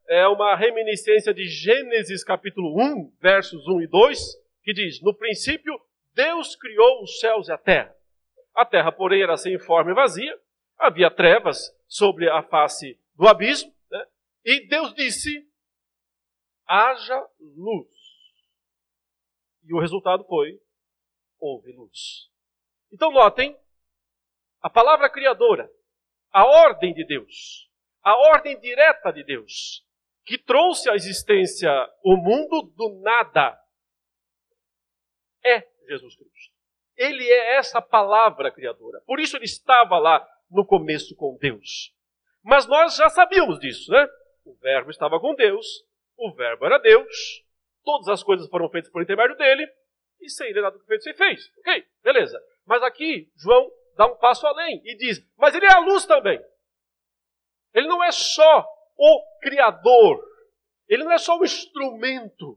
é 0.08 0.24
uma 0.28 0.54
reminiscência 0.54 1.34
de 1.34 1.44
Gênesis 1.48 2.22
capítulo 2.22 2.80
1, 2.80 3.12
versos 3.20 3.66
1 3.66 3.82
e 3.82 3.86
2, 3.88 4.18
que 4.62 4.72
diz: 4.72 5.02
No 5.02 5.12
princípio, 5.14 5.74
Deus 6.14 6.54
criou 6.54 7.02
os 7.02 7.18
céus 7.18 7.48
e 7.48 7.52
a 7.52 7.58
terra. 7.58 7.92
A 8.54 8.64
terra, 8.64 8.92
porém, 8.92 9.22
era 9.22 9.36
sem 9.36 9.58
forma 9.58 9.90
e 9.90 9.94
vazia, 9.94 10.38
havia 10.78 11.10
trevas 11.10 11.74
sobre 11.88 12.30
a 12.30 12.40
face 12.42 12.96
do 13.16 13.26
abismo, 13.26 13.75
e 14.46 14.66
Deus 14.68 14.94
disse: 14.94 15.44
haja 16.66 17.20
luz. 17.40 17.88
E 19.64 19.74
o 19.74 19.80
resultado 19.80 20.24
foi: 20.24 20.58
houve 21.38 21.72
luz. 21.72 22.30
Então, 22.92 23.10
notem, 23.10 23.58
a 24.62 24.70
palavra 24.70 25.10
criadora, 25.10 25.68
a 26.32 26.44
ordem 26.44 26.94
de 26.94 27.04
Deus, 27.04 27.68
a 28.02 28.16
ordem 28.30 28.58
direta 28.60 29.12
de 29.12 29.24
Deus, 29.24 29.84
que 30.24 30.38
trouxe 30.38 30.88
à 30.88 30.94
existência 30.94 31.68
o 32.04 32.16
mundo 32.16 32.62
do 32.76 33.00
nada, 33.00 33.60
é 35.44 35.60
Jesus 35.88 36.16
Cristo. 36.16 36.54
Ele 36.96 37.28
é 37.28 37.56
essa 37.56 37.82
palavra 37.82 38.50
criadora. 38.50 39.00
Por 39.06 39.20
isso 39.20 39.36
ele 39.36 39.44
estava 39.44 39.98
lá 39.98 40.26
no 40.50 40.64
começo 40.64 41.14
com 41.16 41.36
Deus. 41.36 41.92
Mas 42.42 42.66
nós 42.66 42.96
já 42.96 43.08
sabíamos 43.08 43.58
disso, 43.58 43.90
né? 43.90 44.08
O 44.46 44.54
Verbo 44.54 44.90
estava 44.90 45.18
com 45.18 45.34
Deus, 45.34 45.66
o 46.16 46.32
Verbo 46.32 46.66
era 46.66 46.78
Deus, 46.78 47.44
todas 47.84 48.06
as 48.06 48.22
coisas 48.22 48.48
foram 48.48 48.68
feitas 48.68 48.88
por 48.90 49.02
intermédio 49.02 49.36
dele, 49.36 49.68
e 50.20 50.30
sem 50.30 50.48
ele 50.48 50.60
nada 50.60 50.78
que 50.78 50.86
feito 50.86 51.02
se 51.02 51.12
fez. 51.14 51.52
Ok, 51.58 51.84
beleza. 52.00 52.40
Mas 52.64 52.80
aqui, 52.84 53.28
João 53.36 53.68
dá 53.96 54.06
um 54.06 54.16
passo 54.16 54.46
além 54.46 54.80
e 54.84 54.96
diz: 54.96 55.20
Mas 55.36 55.52
ele 55.52 55.66
é 55.66 55.72
a 55.72 55.80
luz 55.80 56.06
também. 56.06 56.40
Ele 57.74 57.88
não 57.88 58.02
é 58.04 58.12
só 58.12 58.64
o 58.96 59.22
Criador, 59.42 60.24
ele 60.88 61.02
não 61.02 61.10
é 61.10 61.18
só 61.18 61.36
o 61.36 61.44
instrumento, 61.44 62.56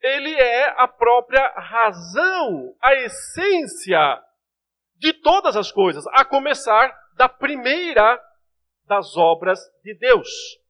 ele 0.00 0.34
é 0.34 0.64
a 0.80 0.88
própria 0.88 1.46
razão, 1.50 2.74
a 2.80 2.94
essência 2.94 4.24
de 4.96 5.12
todas 5.12 5.56
as 5.56 5.70
coisas, 5.70 6.06
a 6.08 6.24
começar 6.24 6.90
da 7.16 7.28
primeira 7.28 8.18
das 8.86 9.14
obras 9.14 9.60
de 9.84 9.92
Deus. 9.94 10.61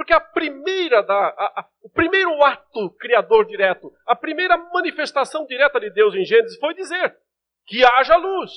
Porque 0.00 0.14
a 0.14 0.20
primeira 0.20 1.02
da, 1.02 1.14
a, 1.14 1.60
a, 1.60 1.70
o 1.82 1.90
primeiro 1.90 2.42
ato 2.42 2.88
criador 2.92 3.44
direto, 3.44 3.92
a 4.06 4.16
primeira 4.16 4.56
manifestação 4.56 5.44
direta 5.44 5.78
de 5.78 5.90
Deus 5.90 6.14
em 6.14 6.24
Gênesis 6.24 6.58
foi 6.58 6.72
dizer 6.72 7.20
que 7.66 7.84
haja 7.84 8.16
luz. 8.16 8.50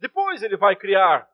Depois 0.00 0.42
ele 0.42 0.56
vai 0.56 0.74
criar 0.74 1.28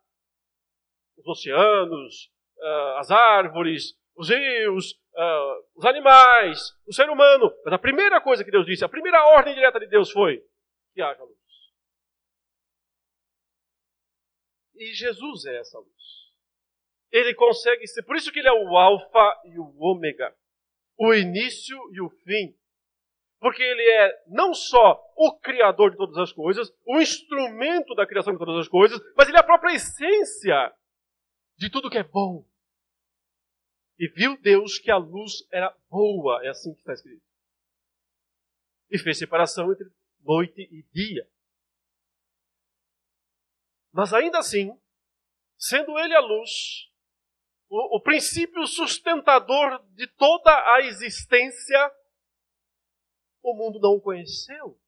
os 1.16 1.24
oceanos, 1.28 2.28
uh, 2.58 2.98
as 2.98 3.12
árvores, 3.12 3.96
os 4.16 4.28
rios, 4.28 4.94
uh, 5.14 5.64
os 5.76 5.84
animais, 5.84 6.58
o 6.88 6.92
ser 6.92 7.08
humano. 7.08 7.54
Mas 7.64 7.74
a 7.74 7.78
primeira 7.78 8.20
coisa 8.20 8.42
que 8.42 8.50
Deus 8.50 8.66
disse, 8.66 8.84
a 8.84 8.88
primeira 8.88 9.24
ordem 9.28 9.54
direta 9.54 9.78
de 9.78 9.86
Deus 9.86 10.10
foi 10.10 10.44
que 10.92 11.00
haja 11.00 11.22
luz. 11.22 11.38
E 14.74 14.92
Jesus 14.92 15.44
é 15.44 15.60
essa 15.60 15.78
luz. 15.78 16.24
Ele 17.14 17.33
consegue 17.33 17.87
ser, 17.87 18.02
por 18.02 18.16
isso 18.16 18.33
que 18.33 18.40
ele 18.40 18.49
é 18.49 18.52
o 18.52 18.76
alfa 18.76 19.40
e 19.44 19.56
o 19.56 19.73
ômega, 19.78 20.37
o 20.99 21.14
início 21.14 21.78
e 21.92 22.00
o 22.00 22.11
fim. 22.11 22.59
Porque 23.38 23.62
ele 23.62 23.88
é 23.88 24.25
não 24.26 24.52
só 24.52 25.00
o 25.16 25.38
criador 25.38 25.92
de 25.92 25.97
todas 25.97 26.16
as 26.18 26.33
coisas, 26.33 26.75
o 26.85 27.00
instrumento 27.00 27.94
da 27.94 28.04
criação 28.04 28.33
de 28.33 28.38
todas 28.40 28.62
as 28.62 28.68
coisas, 28.68 28.99
mas 29.16 29.28
ele 29.28 29.37
é 29.37 29.40
a 29.40 29.44
própria 29.44 29.76
essência 29.76 30.75
de 31.56 31.71
tudo 31.71 31.88
que 31.88 31.99
é 31.99 32.02
bom. 32.02 32.44
E 33.97 34.09
viu 34.09 34.37
Deus 34.40 34.80
que 34.80 34.90
a 34.90 34.97
luz 34.97 35.47
era 35.52 35.73
boa, 35.88 36.44
é 36.44 36.49
assim 36.49 36.75
que 36.75 36.80
está 36.80 36.94
escrito. 36.94 37.23
E 38.90 38.99
fez 38.99 39.18
separação 39.18 39.71
entre 39.73 39.87
noite 40.25 40.62
e 40.62 40.83
dia. 40.92 41.30
Mas 43.92 44.12
ainda 44.12 44.40
assim, 44.40 44.76
sendo 45.56 45.97
ele 45.97 46.12
a 46.12 46.21
luz, 46.21 46.92
o, 47.68 47.97
o 47.97 48.00
princípio 48.00 48.66
sustentador 48.66 49.83
de 49.94 50.06
toda 50.06 50.50
a 50.75 50.80
existência, 50.80 51.92
o 53.42 53.54
mundo 53.54 53.78
não 53.80 53.94
o 53.94 54.00
conheceu. 54.00 54.78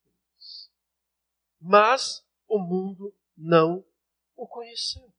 Mas 1.61 2.26
o 2.47 2.59
mundo 2.59 3.14
não 3.37 3.85
o 4.37 4.47
conheceu. 4.47 5.12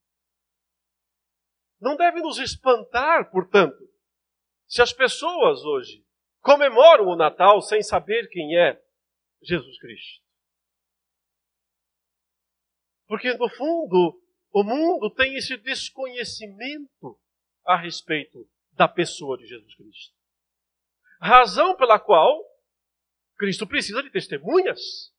Não 1.80 1.96
deve 1.96 2.22
nos 2.22 2.40
espantar, 2.40 3.30
portanto, 3.32 3.88
se 4.68 4.82
as 4.82 4.92
pessoas 4.92 5.64
hoje 5.64 6.06
comemoram 6.42 7.06
o 7.08 7.16
Natal 7.16 7.62
sem 7.62 7.82
saber 7.84 8.28
quem 8.30 8.58
é 8.58 8.82
Jesus 9.42 9.80
Cristo. 9.80 10.24
Porque, 13.08 13.34
no 13.34 13.50
fundo, 13.50 14.22
o 14.52 14.64
mundo 14.64 15.10
tem 15.14 15.36
esse 15.36 15.56
desconhecimento 15.58 17.18
a 17.68 17.76
respeito 17.76 18.50
da 18.72 18.88
pessoa 18.88 19.38
de 19.38 19.46
Jesus 19.46 19.76
Cristo. 19.76 20.16
Razão 21.20 21.76
pela 21.76 22.00
qual 22.00 22.42
Cristo 23.38 23.68
precisa 23.68 24.02
de 24.02 24.10
testemunhas. 24.10 25.14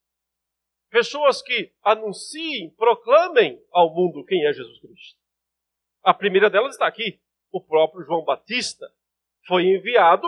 Pessoas 0.89 1.41
que 1.41 1.71
anunciem, 1.83 2.71
proclamem 2.71 3.63
ao 3.71 3.93
mundo 3.93 4.25
quem 4.25 4.45
é 4.47 4.51
Jesus 4.51 4.79
Cristo. 4.79 5.19
A 6.01 6.13
primeira 6.13 6.49
delas 6.49 6.73
está 6.73 6.87
aqui. 6.87 7.21
O 7.51 7.61
próprio 7.61 8.03
João 8.03 8.23
Batista 8.23 8.91
foi 9.45 9.65
enviado 9.65 10.27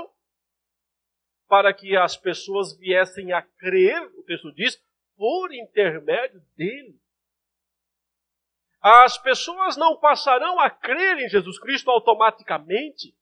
para 1.48 1.74
que 1.74 1.98
as 1.98 2.16
pessoas 2.16 2.78
viessem 2.78 3.34
a 3.34 3.42
crer, 3.42 4.02
o 4.18 4.24
texto 4.24 4.54
diz, 4.54 4.82
por 5.18 5.52
intermédio 5.54 6.42
dele. 6.56 7.01
As 8.82 9.18
pessoas 9.18 9.78
não 9.78 9.98
passarão 9.98 10.60
a 10.60 10.70
crer 10.70 11.20
em 11.20 11.30
Jesus 11.30 11.60
Cristo 11.60 11.92
automaticamente, 11.92 13.16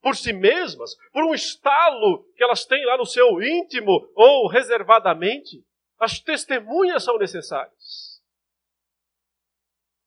por 0.00 0.16
si 0.16 0.32
mesmas, 0.32 0.94
por 1.12 1.24
um 1.24 1.34
estalo 1.34 2.24
que 2.36 2.44
elas 2.44 2.64
têm 2.64 2.84
lá 2.86 2.96
no 2.96 3.04
seu 3.04 3.42
íntimo 3.42 4.10
ou 4.14 4.48
reservadamente. 4.48 5.64
As 5.98 6.20
testemunhas 6.20 7.04
são 7.04 7.18
necessárias. 7.18 8.22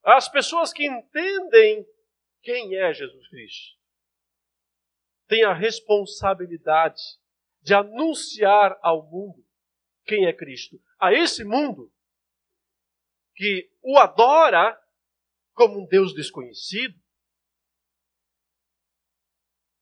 As 0.04 0.28
pessoas 0.30 0.74
que 0.74 0.86
entendem 0.86 1.86
quem 2.42 2.76
é 2.76 2.94
Jesus 2.94 3.28
Cristo 3.30 3.78
têm 5.28 5.44
a 5.44 5.54
responsabilidade 5.54 7.02
de 7.62 7.74
anunciar 7.74 8.78
ao 8.82 9.04
mundo 9.04 9.44
quem 10.06 10.26
é 10.26 10.34
Cristo. 10.34 10.80
A 11.00 11.14
esse 11.14 11.44
mundo 11.44 11.92
que 13.36 13.70
o 13.82 13.98
adora 13.98 14.80
como 15.54 15.82
um 15.82 15.86
Deus 15.86 16.14
desconhecido. 16.14 17.00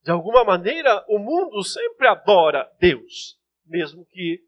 De 0.03 0.11
alguma 0.11 0.43
maneira, 0.43 1.05
o 1.07 1.19
mundo 1.19 1.63
sempre 1.63 2.07
adora 2.07 2.71
Deus, 2.79 3.39
mesmo 3.65 4.05
que 4.05 4.43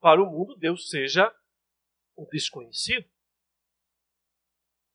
para 0.00 0.22
o 0.22 0.26
mundo 0.26 0.54
Deus 0.56 0.90
seja 0.90 1.34
um 2.16 2.26
desconhecido. 2.26 3.08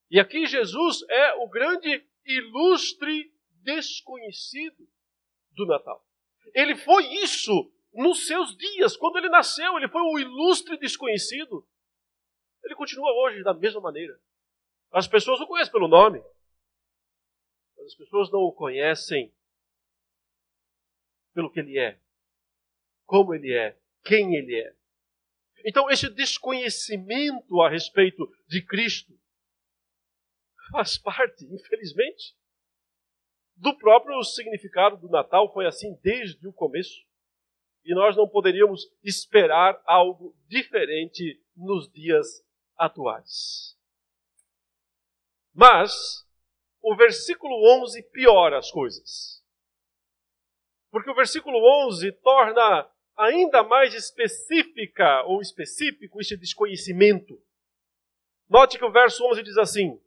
E 0.10 0.19
aqui 0.19 0.46
Jesus 0.46 1.02
é 1.10 1.34
o 1.36 1.50
grande 1.50 2.08
ilustre 2.26 3.34
desconhecido 3.63 4.88
do 5.52 5.65
Natal. 5.65 6.06
Ele 6.54 6.76
foi 6.76 7.06
isso 7.15 7.72
nos 7.93 8.28
seus 8.28 8.56
dias, 8.58 8.98
quando 8.98 9.17
ele 9.17 9.30
nasceu, 9.30 9.78
ele 9.78 9.88
foi 9.88 10.02
o 10.02 10.19
ilustre 10.19 10.78
desconhecido. 10.78 11.67
Ele 12.63 12.76
continua 12.76 13.12
hoje 13.24 13.43
da 13.43 13.54
mesma 13.54 13.82
maneira. 13.82 14.19
As 14.94 15.08
pessoas 15.08 15.42
o 15.42 15.48
conhecem 15.48 15.72
pelo 15.72 15.88
nome. 15.88 16.24
Mas 17.76 17.88
as 17.88 17.96
pessoas 17.96 18.32
não 18.32 18.42
o 18.42 18.54
conhecem 18.54 19.34
pelo 21.34 21.52
que 21.52 21.60
ele 21.60 21.80
é, 21.80 22.00
como 23.06 23.34
ele 23.34 23.52
é, 23.52 23.76
quem 24.04 24.36
ele 24.36 24.56
é. 24.56 24.76
Então, 25.66 25.90
esse 25.90 26.08
desconhecimento 26.10 27.60
a 27.62 27.70
respeito 27.70 28.32
de 28.48 28.64
Cristo 28.64 29.18
faz 30.72 30.98
parte, 30.98 31.44
infelizmente, 31.46 32.36
do 33.56 33.76
próprio 33.78 34.22
significado 34.24 34.98
do 34.98 35.10
Natal. 35.10 35.52
Foi 35.52 35.66
assim 35.66 35.98
desde 36.04 36.48
o 36.48 36.54
começo. 36.54 37.04
E 37.84 37.96
nós 37.96 38.16
não 38.16 38.28
poderíamos 38.28 38.86
esperar 39.04 39.82
algo 39.86 40.36
diferente 40.48 41.42
nos 41.56 41.92
dias 41.92 42.46
atuais. 42.78 43.76
Mas 45.54 46.28
o 46.82 46.96
versículo 46.96 47.56
11 47.82 48.02
piora 48.12 48.58
as 48.58 48.72
coisas. 48.72 49.44
Porque 50.89 51.10
o 51.10 51.16
versículo 51.16 51.58
11 51.88 52.12
torna 52.13 52.92
ainda 53.16 53.63
mais 53.63 53.94
específica 53.94 55.24
ou 55.24 55.42
específico 55.42 56.20
este 56.20 56.36
desconhecimento. 56.36 57.42
Note 58.50 58.78
que 58.78 58.86
o 58.86 58.92
verso 58.92 59.26
11 59.26 59.44
diz 59.44 59.58
assim: 59.58 60.02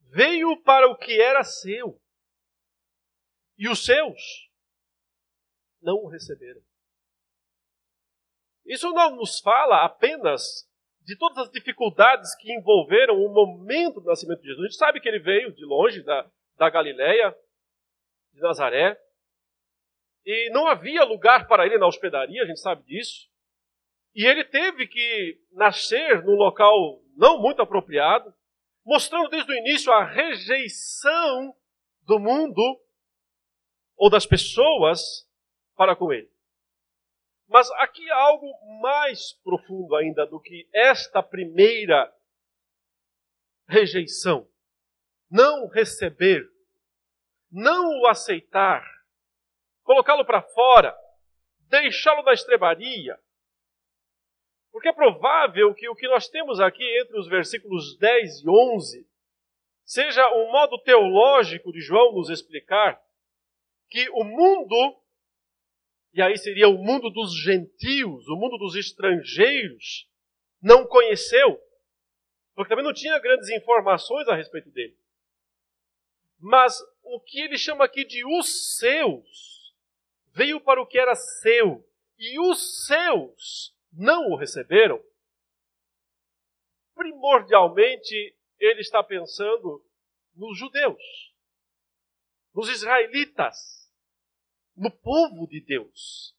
Veio 0.00 0.62
para 0.62 0.88
o 0.88 0.96
que 0.96 1.20
era 1.20 1.42
seu, 1.42 2.00
e 3.58 3.68
os 3.68 3.84
seus 3.84 4.50
não 5.80 5.96
o 5.96 6.08
receberam. 6.08 6.62
Isso 8.64 8.90
não 8.90 9.16
nos 9.16 9.38
fala 9.40 9.84
apenas 9.84 10.65
de 11.06 11.16
todas 11.16 11.38
as 11.38 11.52
dificuldades 11.52 12.34
que 12.34 12.52
envolveram 12.52 13.14
o 13.14 13.32
momento 13.32 14.00
do 14.00 14.06
nascimento 14.06 14.40
de 14.40 14.48
Jesus. 14.48 14.64
A 14.64 14.68
gente 14.68 14.76
sabe 14.76 15.00
que 15.00 15.08
ele 15.08 15.20
veio 15.20 15.52
de 15.52 15.64
longe, 15.64 16.02
da, 16.02 16.28
da 16.58 16.68
Galileia, 16.68 17.32
de 18.34 18.40
Nazaré, 18.40 19.00
e 20.24 20.50
não 20.50 20.66
havia 20.66 21.04
lugar 21.04 21.46
para 21.46 21.64
ele 21.64 21.78
na 21.78 21.86
hospedaria, 21.86 22.42
a 22.42 22.46
gente 22.46 22.58
sabe 22.58 22.82
disso. 22.82 23.28
E 24.16 24.26
ele 24.26 24.44
teve 24.44 24.88
que 24.88 25.40
nascer 25.52 26.24
num 26.24 26.34
local 26.34 27.00
não 27.16 27.40
muito 27.40 27.62
apropriado, 27.62 28.34
mostrando 28.84 29.28
desde 29.28 29.52
o 29.52 29.56
início 29.56 29.92
a 29.92 30.04
rejeição 30.04 31.54
do 32.02 32.18
mundo 32.18 32.60
ou 33.96 34.10
das 34.10 34.26
pessoas 34.26 35.24
para 35.76 35.94
com 35.94 36.12
ele. 36.12 36.28
Mas 37.48 37.70
aqui 37.72 38.10
há 38.10 38.16
algo 38.16 38.46
mais 38.80 39.32
profundo 39.44 39.94
ainda 39.94 40.26
do 40.26 40.40
que 40.40 40.68
esta 40.72 41.22
primeira 41.22 42.12
rejeição. 43.68 44.48
Não 45.30 45.68
receber, 45.68 46.48
não 47.50 48.00
o 48.00 48.06
aceitar, 48.06 48.84
colocá-lo 49.82 50.24
para 50.24 50.42
fora, 50.42 50.96
deixá-lo 51.68 52.22
na 52.22 52.32
estrebaria. 52.32 53.18
Porque 54.70 54.88
é 54.88 54.92
provável 54.92 55.74
que 55.74 55.88
o 55.88 55.94
que 55.94 56.06
nós 56.08 56.28
temos 56.28 56.60
aqui 56.60 56.84
entre 57.00 57.18
os 57.18 57.28
versículos 57.28 57.96
10 57.98 58.42
e 58.42 58.48
11 58.48 59.08
seja 59.84 60.28
um 60.34 60.50
modo 60.50 60.78
teológico 60.78 61.72
de 61.72 61.80
João 61.80 62.12
nos 62.12 62.28
explicar 62.28 63.00
que 63.88 64.08
o 64.10 64.24
mundo 64.24 65.00
e 66.16 66.22
aí 66.22 66.38
seria 66.38 66.66
o 66.66 66.78
mundo 66.78 67.10
dos 67.10 67.38
gentios, 67.38 68.26
o 68.26 68.36
mundo 68.36 68.56
dos 68.56 68.74
estrangeiros, 68.74 70.08
não 70.62 70.86
conheceu, 70.86 71.62
porque 72.54 72.70
também 72.70 72.86
não 72.86 72.94
tinha 72.94 73.18
grandes 73.18 73.50
informações 73.50 74.26
a 74.26 74.34
respeito 74.34 74.70
dele. 74.70 74.96
Mas 76.38 76.74
o 77.02 77.20
que 77.20 77.38
ele 77.42 77.58
chama 77.58 77.84
aqui 77.84 78.02
de 78.02 78.24
os 78.24 78.78
seus, 78.78 79.74
veio 80.32 80.58
para 80.58 80.80
o 80.80 80.86
que 80.86 80.98
era 80.98 81.14
seu, 81.14 81.86
e 82.18 82.40
os 82.40 82.86
seus 82.86 83.76
não 83.92 84.30
o 84.30 84.36
receberam. 84.36 85.04
Primordialmente, 86.94 88.34
ele 88.58 88.80
está 88.80 89.04
pensando 89.04 89.84
nos 90.34 90.58
judeus, 90.58 91.34
nos 92.54 92.70
israelitas, 92.70 93.75
no 94.76 94.90
povo 94.90 95.46
de 95.46 95.60
Deus. 95.60 96.34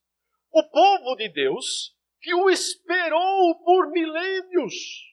O 0.51 0.63
povo 0.63 1.15
de 1.15 1.29
Deus 1.29 1.95
que 2.21 2.33
o 2.33 2.49
esperou 2.49 3.55
por 3.63 3.91
milênios 3.91 5.07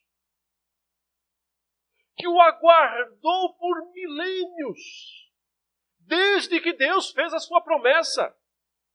que 2.16 2.28
o 2.28 2.40
aguardou 2.40 3.54
por 3.54 3.92
milênios, 3.92 5.30
desde 5.98 6.60
que 6.60 6.72
Deus 6.72 7.10
fez 7.10 7.32
a 7.32 7.38
sua 7.38 7.60
promessa 7.60 8.34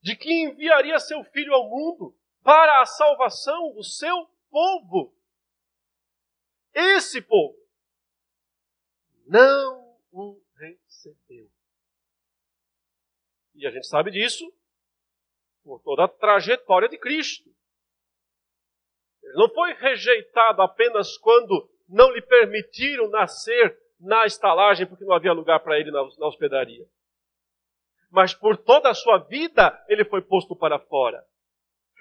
de 0.01 0.15
que 0.15 0.31
enviaria 0.31 0.97
seu 0.99 1.23
filho 1.25 1.53
ao 1.53 1.69
mundo 1.69 2.17
para 2.41 2.81
a 2.81 2.85
salvação 2.85 3.73
do 3.73 3.83
seu 3.83 4.29
povo. 4.49 5.13
Esse 6.73 7.21
povo 7.21 7.57
não 9.27 9.97
o 10.11 10.41
recebeu. 10.55 11.51
E 13.59 13.67
a 13.67 13.71
gente 13.71 13.87
sabe 13.87 14.09
disso 14.09 14.49
por 15.63 15.81
toda 15.81 16.05
a 16.05 16.07
trajetória 16.07 16.87
de 16.87 16.97
Cristo. 16.97 17.49
Ele 19.21 19.33
não 19.33 19.49
foi 19.49 19.73
rejeitado 19.73 20.61
apenas 20.61 21.17
quando 21.17 21.69
não 21.87 22.09
lhe 22.09 22.21
permitiram 22.21 23.09
nascer 23.09 23.77
na 23.99 24.25
estalagem 24.25 24.87
porque 24.87 25.03
não 25.03 25.13
havia 25.13 25.33
lugar 25.33 25.59
para 25.59 25.77
ele 25.77 25.91
na, 25.91 26.01
hospedaria. 26.01 26.87
Mas 28.09 28.33
por 28.33 28.55
toda 28.55 28.89
a 28.89 28.93
sua 28.93 29.17
vida 29.17 29.85
ele 29.89 30.05
foi 30.05 30.21
posto 30.21 30.55
para 30.55 30.79
fora. 30.79 31.21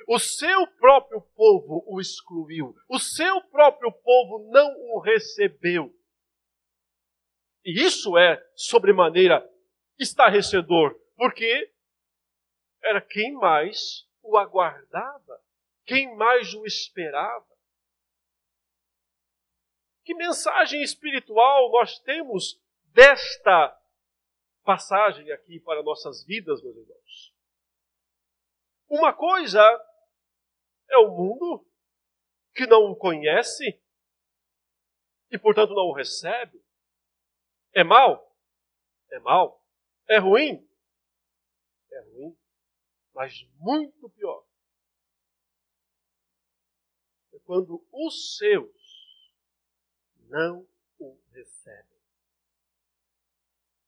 O 0.07 0.17
seu 0.21 0.65
próprio 0.79 1.21
povo 1.35 1.85
o 1.89 2.01
excluiu. 2.01 2.73
O 2.89 3.01
seu 3.01 3.43
próprio 3.49 3.91
povo 3.91 4.49
não 4.53 4.73
o 4.93 5.01
recebeu. 5.01 5.93
E 7.65 7.85
isso 7.85 8.17
é 8.17 8.41
sobremaneira 8.55 9.45
estarrecedor, 9.99 10.97
porque 11.19 11.75
era 12.81 13.01
quem 13.03 13.33
mais 13.33 14.09
o 14.23 14.39
aguardava, 14.39 15.45
quem 15.85 16.15
mais 16.15 16.55
o 16.55 16.65
esperava. 16.65 17.45
Que 20.05 20.15
mensagem 20.15 20.81
espiritual 20.81 21.73
nós 21.73 21.99
temos 21.99 22.63
desta 22.95 23.77
passagem 24.63 25.33
aqui 25.33 25.59
para 25.59 25.83
nossas 25.83 26.25
vidas, 26.25 26.63
meus 26.63 26.77
irmãos? 26.77 27.35
Uma 28.89 29.13
coisa 29.13 29.61
é 30.89 30.99
o 30.99 31.11
mundo 31.11 31.69
que 32.55 32.65
não 32.65 32.93
o 32.93 32.97
conhece 32.97 33.83
e, 35.33 35.37
portanto, 35.37 35.75
não 35.75 35.89
o 35.89 35.93
recebe. 35.93 36.63
É 37.75 37.83
mal? 37.83 38.35
É 39.11 39.19
mal. 39.19 39.61
É 40.09 40.19
ruim? 40.19 40.68
É 41.91 42.01
ruim. 42.01 42.37
Mas 43.15 43.47
muito 43.59 44.09
pior 44.11 44.47
é 47.33 47.39
quando 47.41 47.85
os 47.93 48.37
seus 48.37 49.33
não 50.29 50.67
o 50.99 51.19
recebem. 51.33 51.99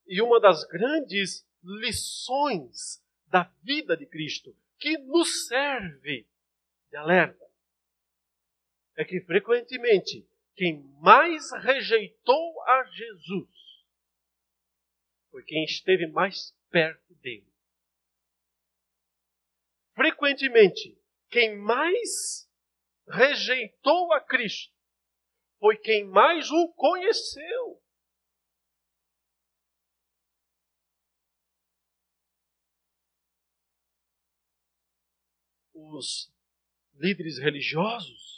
E 0.07 0.21
uma 0.21 0.39
das 0.39 0.63
grandes 0.65 1.47
lições 1.63 3.03
da 3.27 3.43
vida 3.63 3.95
de 3.95 4.05
Cristo, 4.05 4.55
que 4.77 4.97
nos 4.97 5.47
serve 5.47 6.27
de 6.89 6.97
alerta, 6.97 7.49
é 8.97 9.05
que 9.05 9.21
frequentemente 9.21 10.27
quem 10.55 10.83
mais 10.99 11.51
rejeitou 11.63 12.61
a 12.63 12.83
Jesus 12.83 13.49
foi 15.29 15.43
quem 15.43 15.63
esteve 15.63 16.07
mais 16.07 16.53
perto 16.69 17.15
dele. 17.15 17.50
Frequentemente, 19.93 20.97
quem 21.29 21.57
mais 21.57 22.49
rejeitou 23.07 24.13
a 24.13 24.21
Cristo 24.21 24.73
foi 25.59 25.77
quem 25.77 26.05
mais 26.05 26.49
o 26.49 26.69
conheceu. 26.73 27.81
Os 35.73 36.33
líderes 36.93 37.37
religiosos, 37.37 38.31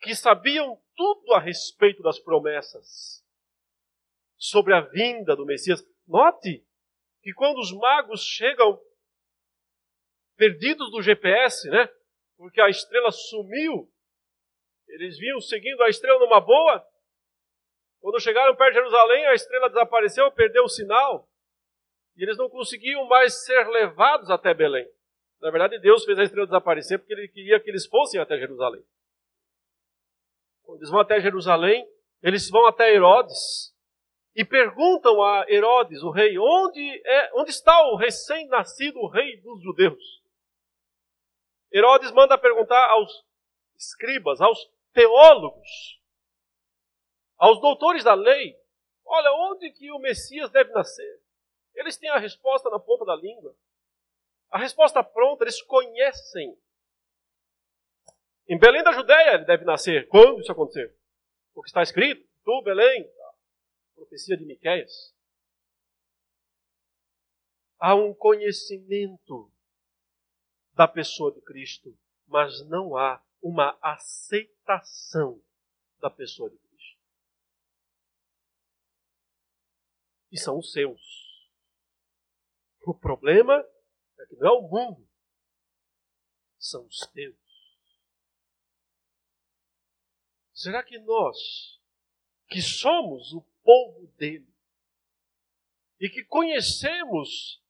que 0.00 0.14
sabiam 0.14 0.80
tudo 0.94 1.32
a 1.32 1.40
respeito 1.40 2.02
das 2.02 2.18
promessas 2.18 3.24
sobre 4.36 4.74
a 4.74 4.80
vinda 4.80 5.34
do 5.34 5.46
Messias. 5.46 5.82
Note 6.06 6.64
que 7.24 7.32
quando 7.32 7.58
os 7.58 7.72
magos 7.72 8.20
chegam 8.20 8.78
perdidos 10.36 10.90
do 10.90 11.00
GPS, 11.00 11.70
né? 11.70 11.88
Porque 12.36 12.60
a 12.60 12.68
estrela 12.68 13.10
sumiu, 13.10 13.90
eles 14.86 15.18
vinham 15.18 15.40
seguindo 15.40 15.82
a 15.82 15.88
estrela 15.88 16.20
numa 16.20 16.38
boa. 16.38 16.86
Quando 18.00 18.20
chegaram 18.20 18.54
perto 18.54 18.74
de 18.74 18.78
Jerusalém, 18.80 19.24
a 19.24 19.32
estrela 19.32 19.70
desapareceu, 19.70 20.30
perdeu 20.32 20.64
o 20.64 20.68
sinal. 20.68 21.26
E 22.14 22.22
eles 22.22 22.36
não 22.36 22.50
conseguiam 22.50 23.06
mais 23.06 23.42
ser 23.42 23.66
levados 23.68 24.28
até 24.28 24.52
Belém. 24.52 24.86
Na 25.40 25.50
verdade, 25.50 25.78
Deus 25.78 26.04
fez 26.04 26.18
a 26.18 26.24
estrela 26.24 26.46
desaparecer 26.46 26.98
porque 26.98 27.14
ele 27.14 27.28
queria 27.28 27.58
que 27.58 27.70
eles 27.70 27.86
fossem 27.86 28.20
até 28.20 28.36
Jerusalém. 28.36 28.84
Quando 30.62 30.80
eles 30.80 30.90
vão 30.90 31.00
até 31.00 31.18
Jerusalém, 31.22 31.88
eles 32.22 32.50
vão 32.50 32.66
até 32.66 32.92
Herodes 32.92 33.73
e 34.34 34.44
perguntam 34.44 35.22
a 35.22 35.46
Herodes, 35.48 36.02
o 36.02 36.10
rei, 36.10 36.36
onde, 36.38 37.02
é, 37.06 37.30
onde 37.34 37.50
está 37.50 37.86
o 37.88 37.96
recém-nascido 37.96 39.06
rei 39.06 39.36
dos 39.40 39.62
judeus? 39.62 40.22
Herodes 41.72 42.10
manda 42.10 42.36
perguntar 42.36 42.90
aos 42.90 43.24
escribas, 43.76 44.40
aos 44.40 44.58
teólogos, 44.92 46.00
aos 47.36 47.60
doutores 47.60 48.02
da 48.02 48.14
lei, 48.14 48.58
olha, 49.04 49.30
onde 49.50 49.70
que 49.70 49.90
o 49.92 49.98
Messias 49.98 50.50
deve 50.50 50.72
nascer? 50.72 51.20
Eles 51.74 51.96
têm 51.96 52.10
a 52.10 52.18
resposta 52.18 52.70
na 52.70 52.78
ponta 52.78 53.04
da 53.04 53.16
língua. 53.16 53.54
A 54.50 54.58
resposta 54.58 55.02
pronta, 55.02 55.44
eles 55.44 55.60
conhecem. 55.62 56.56
Em 58.48 58.58
Belém 58.58 58.82
da 58.82 58.92
Judéia 58.92 59.34
ele 59.34 59.44
deve 59.44 59.64
nascer. 59.64 60.06
Quando 60.08 60.40
isso 60.40 60.52
acontecer? 60.52 60.94
O 61.54 61.62
que 61.62 61.68
está 61.68 61.82
escrito? 61.82 62.24
Tu, 62.44 62.62
Belém, 62.62 63.10
profecia 64.04 64.36
de 64.36 64.44
Miqueias. 64.44 65.14
Há 67.78 67.94
um 67.94 68.14
conhecimento 68.14 69.50
da 70.72 70.86
pessoa 70.86 71.32
de 71.32 71.40
Cristo, 71.40 71.98
mas 72.26 72.66
não 72.68 72.96
há 72.96 73.24
uma 73.42 73.78
aceitação 73.82 75.42
da 75.98 76.10
pessoa 76.10 76.50
de 76.50 76.58
Cristo. 76.58 77.00
E 80.30 80.38
são 80.38 80.58
os 80.58 80.72
seus. 80.72 81.00
O 82.86 82.94
problema 82.94 83.54
é 84.18 84.26
que 84.26 84.36
não 84.36 84.46
é 84.46 84.52
o 84.52 84.68
mundo, 84.68 85.08
são 86.58 86.86
os 86.86 87.00
teus. 87.12 87.36
Será 90.52 90.82
que 90.82 90.98
nós, 90.98 91.80
que 92.48 92.60
somos 92.60 93.32
o 93.32 93.42
povo 93.64 94.06
dele, 94.18 94.46
e 95.98 96.08
que 96.08 96.22
conhecemos 96.24 97.60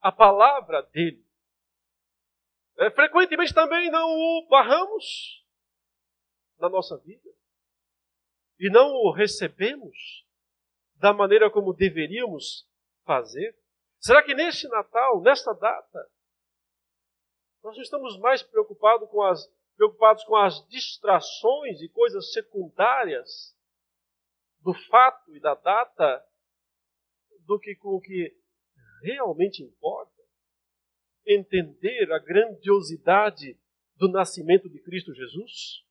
a 0.00 0.10
palavra 0.10 0.82
dele, 0.82 1.24
é, 2.78 2.90
frequentemente 2.90 3.52
também 3.52 3.90
não 3.90 4.08
o 4.08 4.46
barramos 4.48 5.44
na 6.58 6.68
nossa 6.68 6.96
vida. 6.98 7.28
E 8.58 8.70
não 8.70 8.90
o 8.92 9.10
recebemos 9.10 10.26
da 10.94 11.12
maneira 11.12 11.50
como 11.50 11.74
deveríamos 11.74 12.66
fazer. 13.04 13.54
Será 13.98 14.22
que 14.22 14.34
neste 14.34 14.68
Natal, 14.68 15.20
nesta 15.20 15.52
data, 15.52 16.10
nós 17.62 17.74
não 17.76 17.82
estamos 17.82 18.18
mais 18.18 18.42
preocupados 18.42 19.08
com 19.10 19.22
as, 19.22 19.46
preocupados 19.76 20.24
com 20.24 20.36
as 20.36 20.66
distrações 20.68 21.82
e 21.82 21.88
coisas 21.88 22.32
secundárias 22.32 23.54
do 24.62 24.74
fato 24.88 25.34
e 25.34 25.40
da 25.40 25.54
data 25.54 26.24
do 27.46 27.58
que 27.58 27.74
com 27.76 27.96
o 27.96 28.00
que 28.00 28.34
realmente 29.02 29.62
importa? 29.62 30.20
entender 31.26 32.10
a 32.12 32.18
grandiosidade 32.18 33.58
do 33.96 34.08
nascimento 34.08 34.68
de 34.68 34.80
Cristo 34.80 35.14
Jesus? 35.14 35.84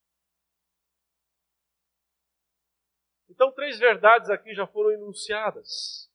Então, 3.30 3.52
três 3.52 3.80
verdades 3.80 4.30
aqui 4.30 4.54
já 4.54 4.68
foram 4.68 4.92
enunciadas. 4.92 6.10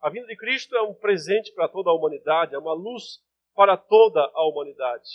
A 0.00 0.10
vinda 0.10 0.26
de 0.26 0.36
Cristo 0.36 0.76
é 0.76 0.82
um 0.82 0.94
presente 0.94 1.52
para 1.54 1.68
toda 1.68 1.90
a 1.90 1.94
humanidade, 1.94 2.54
é 2.54 2.58
uma 2.58 2.74
luz 2.74 3.22
para 3.54 3.76
toda 3.76 4.20
a 4.20 4.46
humanidade. 4.46 5.08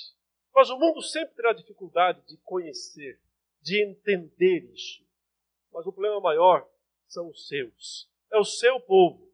Mas 0.56 0.69
o 0.69 0.80
mundo 0.80 1.02
sempre 1.02 1.36
terá 1.36 1.54
dificuldade 1.54 2.26
de 2.26 2.38
conhecer, 2.38 3.22
de 3.62 3.84
entender 3.84 4.63
isso. 4.74 5.06
Mas 5.71 5.86
o 5.86 5.91
problema 5.91 6.19
maior 6.19 6.67
são 7.08 7.29
os 7.29 7.47
seus. 7.47 8.10
É 8.32 8.38
o 8.38 8.43
seu 8.43 8.79
povo. 8.82 9.29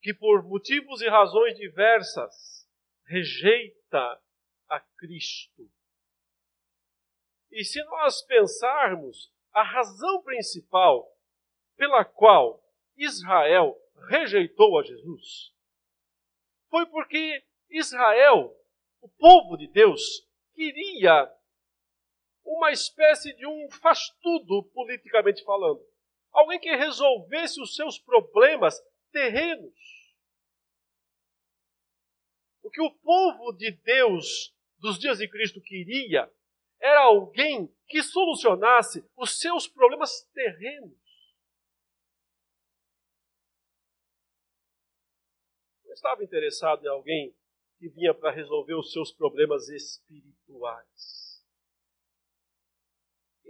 Que 0.00 0.12
por 0.12 0.42
motivos 0.42 1.00
e 1.00 1.08
razões 1.08 1.56
diversas 1.56 2.68
rejeita 3.06 4.20
a 4.68 4.80
Cristo. 4.80 5.70
E 7.50 7.64
se 7.64 7.82
nós 7.84 8.22
pensarmos, 8.22 9.32
a 9.52 9.62
razão 9.62 10.22
principal 10.22 11.08
pela 11.76 12.04
qual 12.04 12.62
Israel 12.96 13.76
rejeitou 14.08 14.78
a 14.78 14.82
Jesus 14.82 15.54
foi 16.74 16.86
porque 16.86 17.44
Israel, 17.70 18.52
o 19.00 19.08
povo 19.08 19.56
de 19.56 19.68
Deus, 19.68 20.28
queria 20.54 21.32
uma 22.44 22.70
espécie 22.70 23.34
de 23.34 23.46
um 23.46 23.70
faz-tudo 23.70 24.64
politicamente 24.74 25.42
falando. 25.44 25.80
Alguém 26.32 26.60
que 26.60 26.74
resolvesse 26.76 27.60
os 27.60 27.74
seus 27.74 27.98
problemas 27.98 28.80
terrenos. 29.10 29.74
O 32.62 32.70
que 32.70 32.82
o 32.82 32.90
povo 32.90 33.52
de 33.52 33.70
Deus 33.70 34.54
dos 34.78 34.98
dias 34.98 35.18
de 35.18 35.28
Cristo 35.28 35.60
queria 35.60 36.30
era 36.80 37.00
alguém 37.00 37.72
que 37.86 38.02
solucionasse 38.02 39.02
os 39.16 39.38
seus 39.38 39.66
problemas 39.66 40.24
terrenos. 40.34 40.98
Não 45.84 45.92
estava 45.92 46.24
interessado 46.24 46.84
em 46.84 46.88
alguém 46.88 47.34
que 47.78 47.88
vinha 47.88 48.12
para 48.12 48.30
resolver 48.30 48.74
os 48.74 48.92
seus 48.92 49.12
problemas 49.12 49.68
espirituais. 49.68 51.13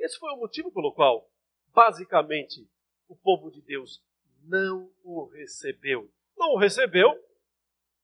Esse 0.05 0.19
foi 0.19 0.31
o 0.33 0.37
motivo 0.37 0.71
pelo 0.71 0.93
qual, 0.93 1.27
basicamente, 1.69 2.69
o 3.09 3.17
povo 3.17 3.51
de 3.51 3.62
Deus 3.62 4.05
não 4.43 4.93
o 5.03 5.25
recebeu. 5.25 6.12
Não 6.37 6.53
o 6.53 6.59
recebeu 6.59 7.11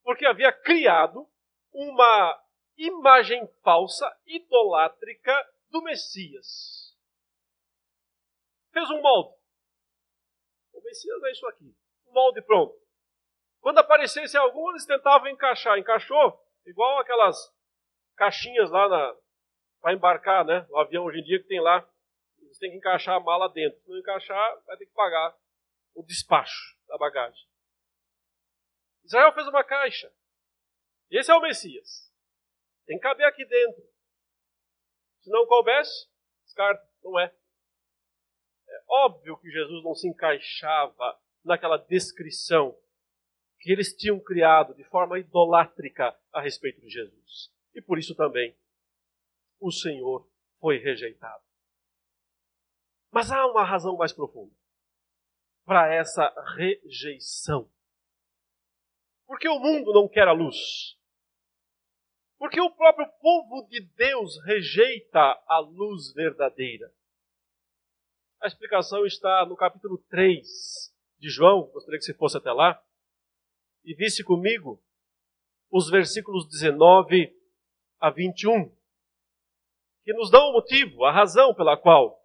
porque 0.03 0.25
havia 0.25 0.51
criado 0.51 1.29
uma 1.71 2.43
imagem 2.75 3.47
falsa, 3.63 4.11
idolátrica 4.25 5.31
do 5.69 5.83
Messias. 5.83 6.97
Fez 8.71 8.89
um 8.89 8.99
molde. 8.99 9.37
O 10.73 10.81
Messias 10.81 11.21
é 11.21 11.31
isso 11.33 11.45
aqui. 11.45 11.77
Um 12.07 12.13
molde 12.13 12.41
pronto. 12.41 12.75
Quando 13.59 13.77
aparecesse 13.77 14.35
algum, 14.35 14.71
eles 14.71 14.87
tentavam 14.87 15.27
encaixar. 15.27 15.77
Encaixou? 15.77 16.43
Igual 16.65 16.97
aquelas 16.97 17.37
caixinhas 18.15 18.71
lá 18.71 18.87
para 19.81 19.93
embarcar, 19.93 20.45
né? 20.45 20.65
O 20.69 20.77
avião 20.77 21.03
hoje 21.03 21.19
em 21.19 21.23
dia 21.23 21.41
que 21.41 21.47
tem 21.47 21.59
lá. 21.59 21.87
Eles 22.39 22.57
têm 22.57 22.71
que 22.71 22.77
encaixar 22.77 23.15
a 23.15 23.19
mala 23.19 23.49
dentro. 23.49 23.79
Se 23.81 23.89
não 23.89 23.97
encaixar, 23.97 24.63
vai 24.65 24.77
ter 24.77 24.85
que 24.85 24.93
pagar 24.93 25.35
o 25.95 26.03
despacho 26.03 26.77
da 26.87 26.97
bagagem. 26.97 27.47
Israel 29.03 29.33
fez 29.33 29.47
uma 29.47 29.63
caixa. 29.63 30.13
Esse 31.09 31.31
é 31.31 31.35
o 31.35 31.41
Messias. 31.41 32.13
Tem 32.85 32.97
que 32.97 33.03
caber 33.03 33.25
aqui 33.25 33.43
dentro. 33.45 33.83
Se 35.21 35.29
não 35.29 35.45
coubesse, 35.47 36.07
descarta. 36.45 36.87
Não 37.03 37.19
é. 37.19 37.33
É 38.69 38.83
óbvio 38.87 39.37
que 39.37 39.49
Jesus 39.49 39.83
não 39.83 39.95
se 39.95 40.07
encaixava 40.07 41.19
naquela 41.43 41.77
descrição 41.77 42.77
que 43.59 43.71
eles 43.71 43.95
tinham 43.95 44.19
criado 44.19 44.73
de 44.75 44.83
forma 44.85 45.19
idolátrica 45.19 46.17
a 46.31 46.41
respeito 46.41 46.79
de 46.81 46.89
Jesus. 46.89 47.51
E 47.73 47.81
por 47.81 47.97
isso 47.97 48.15
também 48.15 48.55
o 49.61 49.71
Senhor 49.71 50.27
foi 50.59 50.77
rejeitado. 50.79 51.43
Mas 53.11 53.31
há 53.31 53.45
uma 53.45 53.63
razão 53.63 53.95
mais 53.95 54.11
profunda 54.11 54.53
para 55.63 55.93
essa 55.93 56.33
rejeição. 56.55 57.71
Porque 59.27 59.47
o 59.47 59.59
mundo 59.59 59.93
não 59.93 60.09
quer 60.09 60.27
a 60.27 60.33
luz. 60.33 60.97
Porque 62.37 62.59
o 62.59 62.71
próprio 62.71 63.07
povo 63.21 63.67
de 63.69 63.79
Deus 63.79 64.43
rejeita 64.43 65.19
a 65.47 65.59
luz 65.59 66.11
verdadeira. 66.13 66.91
A 68.41 68.47
explicação 68.47 69.05
está 69.05 69.45
no 69.45 69.55
capítulo 69.55 69.99
3 70.09 70.91
de 71.19 71.29
João, 71.29 71.67
gostaria 71.67 71.99
que 71.99 72.05
você 72.05 72.15
fosse 72.15 72.37
até 72.37 72.51
lá, 72.51 72.83
e 73.83 73.93
visse 73.93 74.23
comigo 74.23 74.83
os 75.69 75.89
versículos 75.89 76.47
19 76.47 77.31
a 77.99 78.09
21, 78.09 78.75
que 80.03 80.13
nos 80.13 80.31
dão 80.31 80.49
o 80.49 80.53
motivo, 80.53 81.05
a 81.05 81.11
razão 81.11 81.53
pela 81.53 81.77
qual 81.77 82.19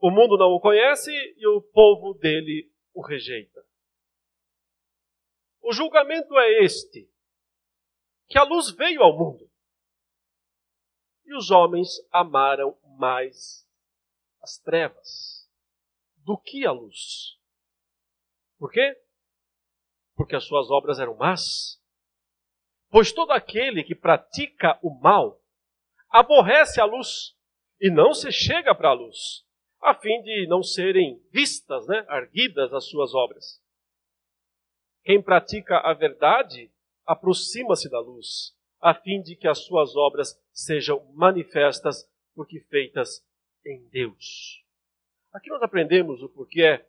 o 0.00 0.10
mundo 0.10 0.36
não 0.38 0.52
o 0.52 0.60
conhece 0.60 1.12
e 1.36 1.46
o 1.46 1.60
povo 1.60 2.14
dele 2.14 2.72
o 2.94 3.02
rejeita. 3.02 3.64
O 5.60 5.72
julgamento 5.72 6.38
é 6.38 6.64
este: 6.64 7.08
que 8.26 8.38
a 8.38 8.42
luz 8.42 8.70
veio 8.70 9.02
ao 9.02 9.16
mundo. 9.16 9.50
E 11.24 11.36
os 11.36 11.50
homens 11.50 11.88
amaram 12.10 12.76
mais 12.98 13.68
as 14.40 14.58
trevas 14.58 15.48
do 16.24 16.36
que 16.38 16.66
a 16.66 16.72
luz. 16.72 17.38
Por 18.58 18.70
quê? 18.70 19.00
Porque 20.16 20.34
as 20.34 20.44
suas 20.44 20.70
obras 20.70 20.98
eram 20.98 21.14
más. 21.14 21.80
Pois 22.88 23.12
todo 23.12 23.30
aquele 23.30 23.84
que 23.84 23.94
pratica 23.94 24.78
o 24.82 24.90
mal 24.98 25.40
aborrece 26.10 26.80
a 26.80 26.84
luz 26.84 27.36
e 27.80 27.90
não 27.90 28.12
se 28.12 28.30
chega 28.30 28.74
para 28.74 28.90
a 28.90 28.94
luz, 28.94 29.44
a 29.82 29.94
fim 29.94 30.20
de 30.22 30.46
não 30.46 30.62
serem 30.62 31.22
vistas, 31.32 31.86
né, 31.86 32.04
arguidas 32.08 32.72
as 32.74 32.84
suas 32.88 33.14
obras. 33.14 33.62
Quem 35.04 35.22
pratica 35.22 35.78
a 35.78 35.94
verdade 35.94 36.70
aproxima-se 37.06 37.88
da 37.88 38.00
luz, 38.00 38.54
a 38.80 38.94
fim 38.94 39.22
de 39.22 39.34
que 39.36 39.48
as 39.48 39.64
suas 39.64 39.96
obras 39.96 40.38
sejam 40.52 41.04
manifestas, 41.14 42.08
porque 42.34 42.60
feitas 42.68 43.24
em 43.64 43.88
Deus. 43.88 44.64
Aqui 45.32 45.48
nós 45.48 45.62
aprendemos 45.62 46.22
o 46.22 46.28
porquê 46.28 46.84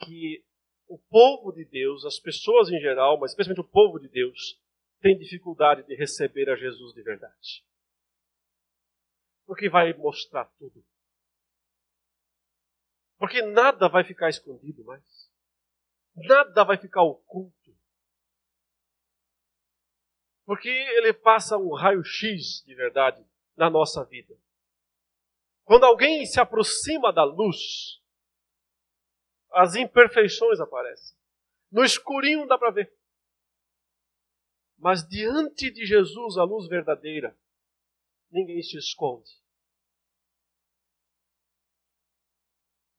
que 0.00 0.44
o 0.88 0.98
povo 0.98 1.52
de 1.52 1.64
Deus, 1.64 2.04
as 2.04 2.18
pessoas 2.18 2.68
em 2.70 2.78
geral, 2.78 3.18
mas 3.18 3.32
especialmente 3.32 3.64
o 3.64 3.68
povo 3.68 3.98
de 3.98 4.08
Deus, 4.08 4.60
tem 5.00 5.18
dificuldade 5.18 5.82
de 5.84 5.94
receber 5.94 6.48
a 6.48 6.56
Jesus 6.56 6.94
de 6.94 7.02
verdade. 7.02 7.64
Porque 9.46 9.68
vai 9.68 9.92
mostrar 9.94 10.44
tudo. 10.58 10.84
Porque 13.18 13.40
nada 13.42 13.88
vai 13.88 14.04
ficar 14.04 14.28
escondido 14.28 14.84
mais. 14.84 15.30
Nada 16.14 16.64
vai 16.64 16.76
ficar 16.76 17.02
oculto. 17.02 17.76
Porque 20.44 20.68
ele 20.68 21.12
passa 21.12 21.56
um 21.56 21.74
raio-x 21.74 22.62
de 22.64 22.74
verdade 22.74 23.24
na 23.56 23.70
nossa 23.70 24.04
vida. 24.04 24.36
Quando 25.64 25.84
alguém 25.84 26.24
se 26.26 26.38
aproxima 26.38 27.12
da 27.12 27.24
luz, 27.24 28.00
as 29.50 29.74
imperfeições 29.74 30.60
aparecem. 30.60 31.16
No 31.70 31.82
escurinho 31.82 32.46
dá 32.46 32.56
para 32.56 32.70
ver. 32.70 32.92
Mas 34.78 35.06
diante 35.08 35.70
de 35.70 35.84
Jesus, 35.84 36.36
a 36.36 36.44
luz 36.44 36.68
verdadeira, 36.68 37.36
ninguém 38.36 38.62
se 38.62 38.76
esconde. 38.76 39.30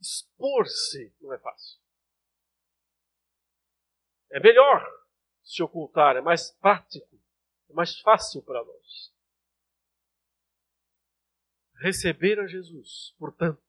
Expor-se 0.01 1.13
não 1.21 1.33
é 1.33 1.39
fácil. 1.39 1.79
É 4.31 4.39
melhor 4.39 4.83
se 5.43 5.61
ocultar, 5.61 6.15
é 6.15 6.21
mais 6.21 6.51
prático. 6.51 7.15
É 7.69 7.73
mais 7.73 7.99
fácil 7.99 8.41
para 8.41 8.63
nós. 8.63 9.13
Receber 11.75 12.39
a 12.39 12.47
Jesus, 12.47 13.13
portanto, 13.19 13.61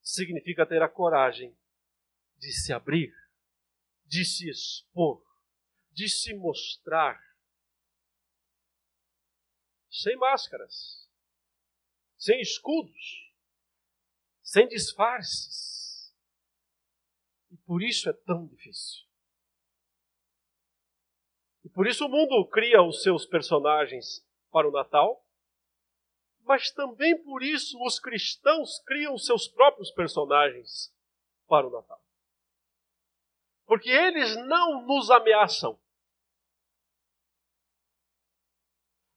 significa 0.00 0.64
ter 0.64 0.82
a 0.82 0.88
coragem 0.88 1.56
de 2.36 2.52
se 2.52 2.72
abrir, 2.72 3.12
de 4.04 4.24
se 4.24 4.48
expor, 4.48 5.24
de 5.90 6.08
se 6.08 6.34
mostrar. 6.34 7.20
Sem 9.94 10.16
máscaras, 10.16 11.08
sem 12.18 12.40
escudos, 12.40 13.32
sem 14.42 14.66
disfarces. 14.66 16.12
E 17.48 17.56
por 17.58 17.80
isso 17.80 18.10
é 18.10 18.12
tão 18.12 18.44
difícil. 18.48 19.04
por 21.72 21.86
isso 21.86 22.06
o 22.06 22.08
mundo 22.08 22.44
cria 22.48 22.82
os 22.82 23.04
seus 23.04 23.24
personagens 23.24 24.26
para 24.50 24.68
o 24.68 24.72
Natal, 24.72 25.24
mas 26.40 26.72
também 26.72 27.16
por 27.22 27.44
isso 27.44 27.80
os 27.84 28.00
cristãos 28.00 28.80
criam 28.80 29.16
seus 29.16 29.46
próprios 29.46 29.92
personagens 29.92 30.92
para 31.46 31.68
o 31.68 31.70
Natal. 31.70 32.04
Porque 33.64 33.90
eles 33.90 34.36
não 34.48 34.84
nos 34.84 35.08
ameaçam, 35.08 35.80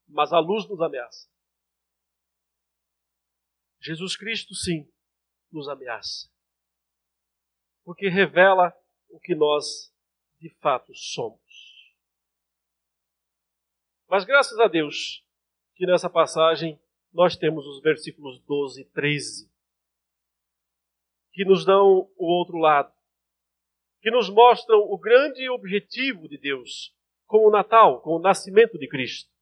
mas 0.08 0.32
a 0.32 0.40
luz 0.40 0.68
nos 0.68 0.82
ameaça. 0.82 1.30
Jesus 3.80 4.16
Cristo, 4.16 4.54
sim, 4.54 4.90
nos 5.52 5.68
ameaça. 5.68 6.30
Porque 7.84 8.10
revela 8.10 8.74
o 9.10 9.20
que 9.20 9.36
nós 9.36 9.94
de 10.40 10.50
fato 10.62 10.94
somos. 10.94 11.40
Mas 14.10 14.24
graças 14.24 14.58
a 14.60 14.68
Deus 14.68 15.24
que 15.76 15.86
nessa 15.86 16.10
passagem 16.10 16.80
nós 17.14 17.36
temos 17.36 17.66
os 17.66 17.82
versículos 17.82 18.40
12 18.42 18.82
e 18.82 18.86
13, 18.86 19.52
que 21.34 21.46
nos 21.46 21.66
dão 21.66 22.12
o 22.16 22.26
outro 22.26 22.58
lado, 22.58 22.94
que 24.02 24.12
nos 24.12 24.30
mostram 24.30 24.80
o 24.80 24.98
grande 24.98 25.50
objetivo 25.50 26.28
de 26.28 26.38
Deus 26.38 26.96
com 27.26 27.46
o 27.46 27.52
Natal, 27.52 28.02
com 28.02 28.12
o 28.12 28.20
nascimento 28.20 28.78
de 28.78 28.88
Cristo. 28.88 29.37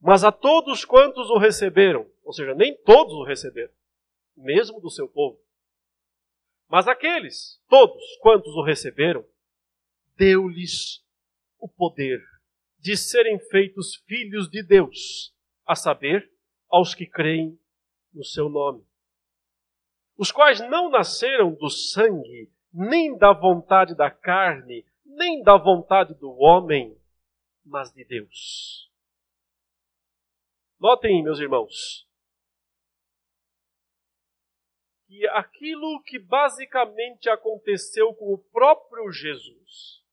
Mas 0.00 0.24
a 0.24 0.30
todos 0.30 0.84
quantos 0.84 1.30
o 1.30 1.38
receberam, 1.38 2.10
ou 2.22 2.32
seja, 2.32 2.54
nem 2.54 2.76
todos 2.82 3.14
o 3.14 3.24
receberam, 3.24 3.72
mesmo 4.36 4.80
do 4.80 4.90
seu 4.90 5.08
povo, 5.08 5.40
mas 6.68 6.88
aqueles, 6.88 7.60
todos 7.68 8.02
quantos 8.20 8.54
o 8.54 8.62
receberam, 8.62 9.24
deu-lhes 10.16 11.04
o 11.58 11.68
poder 11.68 12.22
de 12.78 12.96
serem 12.96 13.38
feitos 13.38 13.96
filhos 14.06 14.48
de 14.48 14.62
Deus, 14.62 15.34
a 15.64 15.74
saber, 15.74 16.30
aos 16.68 16.94
que 16.94 17.06
creem 17.06 17.58
no 18.12 18.24
seu 18.24 18.48
nome. 18.48 18.84
Os 20.16 20.32
quais 20.32 20.60
não 20.60 20.90
nasceram 20.90 21.52
do 21.52 21.68
sangue, 21.68 22.50
nem 22.72 23.16
da 23.16 23.32
vontade 23.32 23.94
da 23.94 24.10
carne, 24.10 24.84
nem 25.04 25.42
da 25.42 25.56
vontade 25.56 26.14
do 26.14 26.30
homem, 26.32 26.96
mas 27.64 27.92
de 27.92 28.04
Deus. 28.04 28.85
Notem, 30.78 31.22
meus 31.22 31.38
irmãos, 31.38 32.06
que 35.06 35.26
aquilo 35.28 36.02
que 36.02 36.18
basicamente 36.18 37.30
aconteceu 37.30 38.12
com 38.14 38.34
o 38.34 38.38
próprio 38.38 39.10
Jesus 39.10 40.04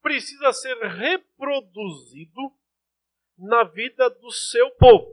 precisa 0.00 0.52
ser 0.52 0.76
reproduzido 0.76 2.40
na 3.36 3.64
vida 3.64 4.08
do 4.08 4.30
seu 4.30 4.70
povo. 4.72 5.12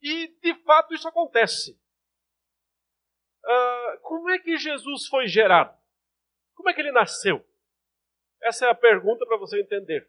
E, 0.00 0.28
de 0.40 0.54
fato, 0.62 0.94
isso 0.94 1.08
acontece. 1.08 1.78
Uh, 3.44 3.98
como 4.02 4.30
é 4.30 4.38
que 4.38 4.56
Jesus 4.56 5.06
foi 5.08 5.26
gerado? 5.26 5.76
Como 6.54 6.68
é 6.70 6.74
que 6.74 6.80
ele 6.80 6.92
nasceu? 6.92 7.44
Essa 8.40 8.66
é 8.66 8.70
a 8.70 8.74
pergunta 8.74 9.26
para 9.26 9.36
você 9.36 9.60
entender. 9.60 10.08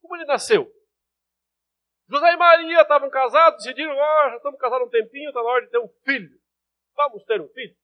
Como 0.00 0.16
ele 0.16 0.24
nasceu? 0.24 0.72
José 2.10 2.32
e 2.32 2.36
Maria 2.36 2.82
estavam 2.82 3.08
casados, 3.08 3.62
decidiram, 3.62 3.92
oh, 3.92 4.30
já 4.30 4.36
estamos 4.36 4.58
casados 4.58 4.88
um 4.88 4.90
tempinho, 4.90 5.28
está 5.28 5.40
na 5.40 5.48
hora 5.48 5.64
de 5.64 5.70
ter 5.70 5.78
um 5.78 5.88
filho. 6.04 6.40
Vamos 6.96 7.22
ter 7.24 7.40
um 7.40 7.48
filho? 7.50 7.76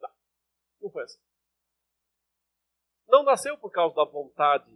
Não, 0.00 0.10
não 0.82 0.90
foi 0.90 1.02
assim. 1.02 1.20
Não 3.08 3.24
nasceu 3.24 3.58
por 3.58 3.70
causa 3.70 3.96
da 3.96 4.04
vontade 4.04 4.70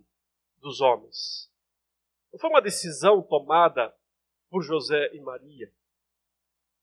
dos 0.58 0.80
homens. 0.80 1.48
Não 2.32 2.40
foi 2.40 2.50
uma 2.50 2.60
decisão 2.60 3.22
tomada 3.22 3.94
por 4.50 4.62
José 4.62 5.14
e 5.14 5.20
Maria. 5.20 5.72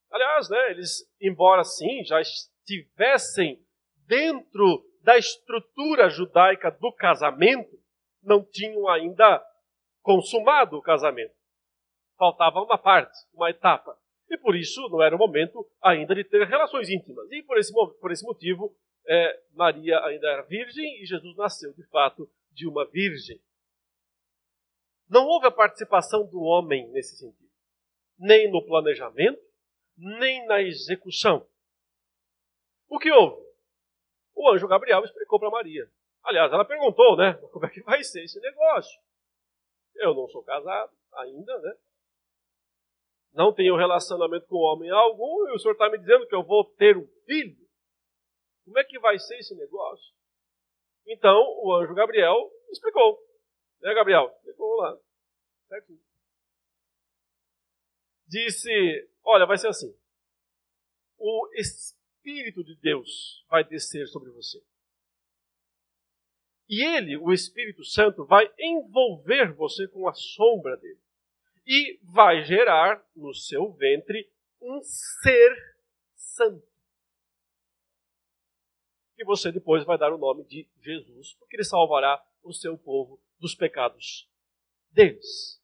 Aliás, 0.09 0.49
né, 0.49 0.71
eles, 0.71 1.05
embora 1.19 1.65
sim 1.65 2.05
já 2.05 2.21
estivessem 2.21 3.61
dentro 4.05 4.89
da 5.01 5.17
estrutura 5.17 6.09
judaica 6.09 6.71
do 6.71 6.93
casamento, 6.93 7.77
não 8.23 8.41
tinham 8.45 8.87
ainda 8.87 9.45
consumado 10.01 10.77
o 10.77 10.81
casamento. 10.81 11.36
Faltava 12.17 12.61
uma 12.61 12.77
parte, 12.77 13.17
uma 13.33 13.49
etapa. 13.49 13.97
E 14.29 14.37
por 14.37 14.55
isso 14.55 14.81
não 14.89 15.01
era 15.01 15.15
o 15.15 15.19
momento 15.19 15.65
ainda 15.81 16.13
de 16.13 16.23
ter 16.23 16.45
relações 16.45 16.89
íntimas. 16.89 17.31
E 17.31 17.43
por 17.43 17.57
esse, 17.57 17.71
por 17.71 18.11
esse 18.11 18.25
motivo, 18.25 18.75
é, 19.05 19.41
Maria 19.53 19.99
ainda 20.03 20.27
era 20.27 20.41
virgem 20.43 21.01
e 21.01 21.05
Jesus 21.05 21.35
nasceu 21.37 21.73
de 21.73 21.83
fato 21.87 22.29
de 22.51 22.67
uma 22.67 22.85
virgem. 22.85 23.39
Não 25.09 25.25
houve 25.25 25.47
a 25.47 25.51
participação 25.51 26.25
do 26.27 26.41
homem 26.41 26.89
nesse 26.89 27.15
sentido, 27.15 27.49
nem 28.19 28.51
no 28.51 28.65
planejamento, 28.65 29.41
nem 29.95 30.45
na 30.45 30.61
execução. 30.61 31.47
O 32.89 32.99
que 32.99 33.11
houve? 33.11 33.41
O 34.35 34.49
anjo 34.49 34.67
Gabriel 34.67 35.03
explicou 35.03 35.39
para 35.39 35.49
Maria. 35.49 35.89
Aliás, 36.23 36.51
ela 36.51 36.65
perguntou, 36.65 37.15
né? 37.15 37.33
Como 37.51 37.65
é 37.65 37.69
que 37.69 37.81
vai 37.81 38.03
ser 38.03 38.23
esse 38.23 38.39
negócio? 38.41 38.99
Eu 39.95 40.13
não 40.13 40.27
sou 40.27 40.43
casado 40.43 40.91
ainda, 41.13 41.57
né? 41.59 41.77
Não 43.37 43.53
tenho 43.53 43.77
relacionamento 43.77 44.47
com 44.47 44.55
homem 44.55 44.89
algum 44.89 45.47
e 45.47 45.51
o 45.53 45.59
senhor 45.59 45.73
está 45.73 45.87
me 45.91 45.99
dizendo 45.99 46.25
que 46.25 46.33
eu 46.33 46.43
vou 46.43 46.65
ter 46.73 46.97
um 46.97 47.07
filho? 47.23 47.55
Como 48.65 48.79
é 48.79 48.83
que 48.83 48.97
vai 48.97 49.19
ser 49.19 49.37
esse 49.37 49.53
negócio? 49.53 50.11
Então, 51.05 51.39
o 51.63 51.71
anjo 51.71 51.93
Gabriel 51.93 52.35
explicou. 52.71 53.23
Né, 53.79 53.93
Gabriel? 53.93 54.33
Explicou 54.37 54.77
lá. 54.77 54.97
Certo? 55.67 55.93
Disse: 58.25 59.07
Olha, 59.23 59.45
vai 59.45 59.59
ser 59.59 59.67
assim. 59.67 59.95
O 61.19 61.47
Espírito 61.53 62.63
de 62.63 62.75
Deus 62.77 63.45
vai 63.49 63.63
descer 63.63 64.07
sobre 64.07 64.31
você. 64.31 64.57
E 66.67 66.83
ele, 66.83 67.15
o 67.17 67.31
Espírito 67.31 67.83
Santo, 67.85 68.25
vai 68.25 68.51
envolver 68.57 69.53
você 69.53 69.87
com 69.89 70.09
a 70.09 70.13
sombra 70.15 70.75
dele. 70.75 71.06
E 71.67 71.99
vai 72.01 72.43
gerar 72.45 73.05
no 73.13 73.33
seu 73.33 73.73
ventre 73.73 74.31
um 74.61 74.81
ser 74.81 75.77
santo. 76.15 76.65
E 79.17 79.25
você 79.25 79.51
depois 79.51 79.83
vai 79.83 79.97
dar 79.97 80.13
o 80.13 80.17
nome 80.17 80.45
de 80.45 80.67
Jesus, 80.79 81.33
porque 81.33 81.57
ele 81.57 81.63
salvará 81.63 82.23
o 82.41 82.53
seu 82.53 82.77
povo 82.77 83.19
dos 83.37 83.53
pecados 83.53 84.29
deles. 84.91 85.61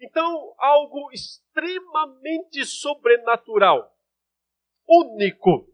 Então, 0.00 0.54
algo 0.58 1.10
extremamente 1.12 2.64
sobrenatural, 2.64 3.92
único 4.86 5.68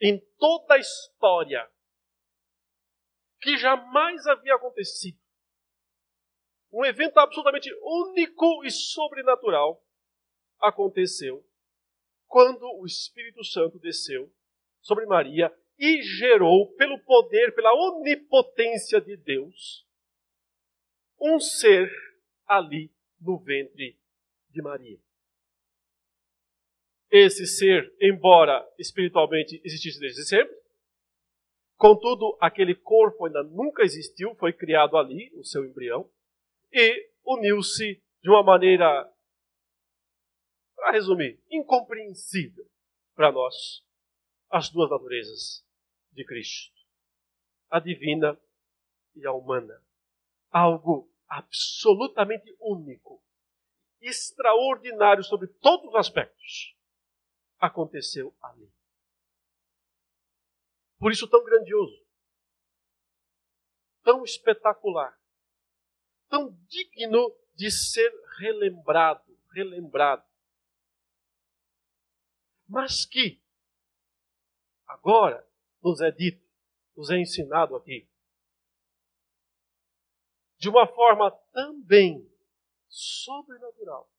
em 0.00 0.20
toda 0.38 0.74
a 0.74 0.78
história, 0.78 1.68
que 3.40 3.56
jamais 3.56 4.26
havia 4.26 4.54
acontecido. 4.54 5.18
Um 6.72 6.84
evento 6.84 7.18
absolutamente 7.18 7.70
único 7.82 8.64
e 8.64 8.70
sobrenatural 8.70 9.82
aconteceu 10.60 11.44
quando 12.26 12.62
o 12.78 12.84
Espírito 12.84 13.42
Santo 13.44 13.78
desceu 13.78 14.30
sobre 14.80 15.06
Maria 15.06 15.52
e 15.78 16.02
gerou, 16.02 16.72
pelo 16.74 16.98
poder, 17.04 17.54
pela 17.54 17.72
onipotência 17.72 19.00
de 19.00 19.16
Deus, 19.16 19.86
um 21.20 21.38
ser 21.40 21.90
ali 22.46 22.92
no 23.20 23.38
ventre 23.38 23.98
de 24.50 24.60
Maria. 24.60 24.98
Esse 27.10 27.46
ser, 27.46 27.94
embora 28.00 28.66
espiritualmente 28.78 29.60
existisse 29.64 29.98
desde 29.98 30.26
sempre, 30.26 30.54
contudo, 31.76 32.36
aquele 32.40 32.74
corpo 32.74 33.24
ainda 33.24 33.42
nunca 33.42 33.82
existiu, 33.82 34.34
foi 34.34 34.52
criado 34.52 34.96
ali, 34.96 35.30
o 35.34 35.44
seu 35.44 35.64
embrião, 35.64 36.10
e 36.72 37.10
uniu-se 37.24 38.02
de 38.22 38.30
uma 38.30 38.42
maneira, 38.42 39.10
para 40.74 40.92
resumir, 40.92 41.42
incompreensível 41.50 42.68
para 43.14 43.32
nós, 43.32 43.84
as 44.50 44.70
duas 44.70 44.90
naturezas 44.90 45.66
de 46.12 46.24
Cristo, 46.24 46.74
a 47.70 47.80
divina 47.80 48.40
e 49.14 49.26
a 49.26 49.32
humana. 49.32 49.82
Algo 50.50 51.12
absolutamente 51.28 52.56
único, 52.60 53.22
extraordinário 54.00 55.22
sobre 55.24 55.48
todos 55.48 55.88
os 55.88 55.94
aspectos, 55.94 56.76
aconteceu 57.58 58.34
ali. 58.40 58.72
Por 60.98 61.12
isso, 61.12 61.28
tão 61.28 61.44
grandioso, 61.44 62.06
tão 64.02 64.24
espetacular, 64.24 65.17
tão 66.28 66.50
digno 66.68 67.34
de 67.54 67.70
ser 67.70 68.10
relembrado, 68.38 69.36
relembrado. 69.52 70.24
Mas 72.68 73.04
que, 73.04 73.42
agora, 74.86 75.46
nos 75.82 76.00
é 76.00 76.10
dito, 76.10 76.46
nos 76.96 77.10
é 77.10 77.18
ensinado 77.18 77.74
aqui, 77.74 78.08
de 80.58 80.68
uma 80.68 80.86
forma 80.86 81.30
também 81.52 82.28
sobrenatural, 82.88 84.10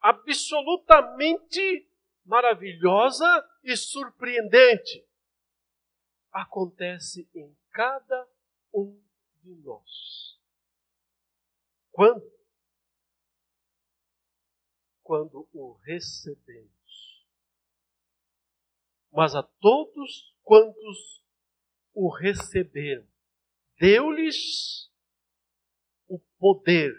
absolutamente 0.00 1.88
maravilhosa 2.24 3.26
e 3.64 3.76
surpreendente, 3.76 5.06
acontece 6.30 7.28
em 7.34 7.56
cada 7.70 8.28
um. 8.72 9.07
Quando? 11.98 12.32
Quando 15.02 15.48
o 15.52 15.72
recebemos. 15.82 17.26
Mas 19.10 19.34
a 19.34 19.42
todos 19.42 20.32
quantos 20.44 21.24
o 21.92 22.08
receberam, 22.08 23.04
deu-lhes 23.80 24.88
o 26.06 26.20
poder 26.38 26.94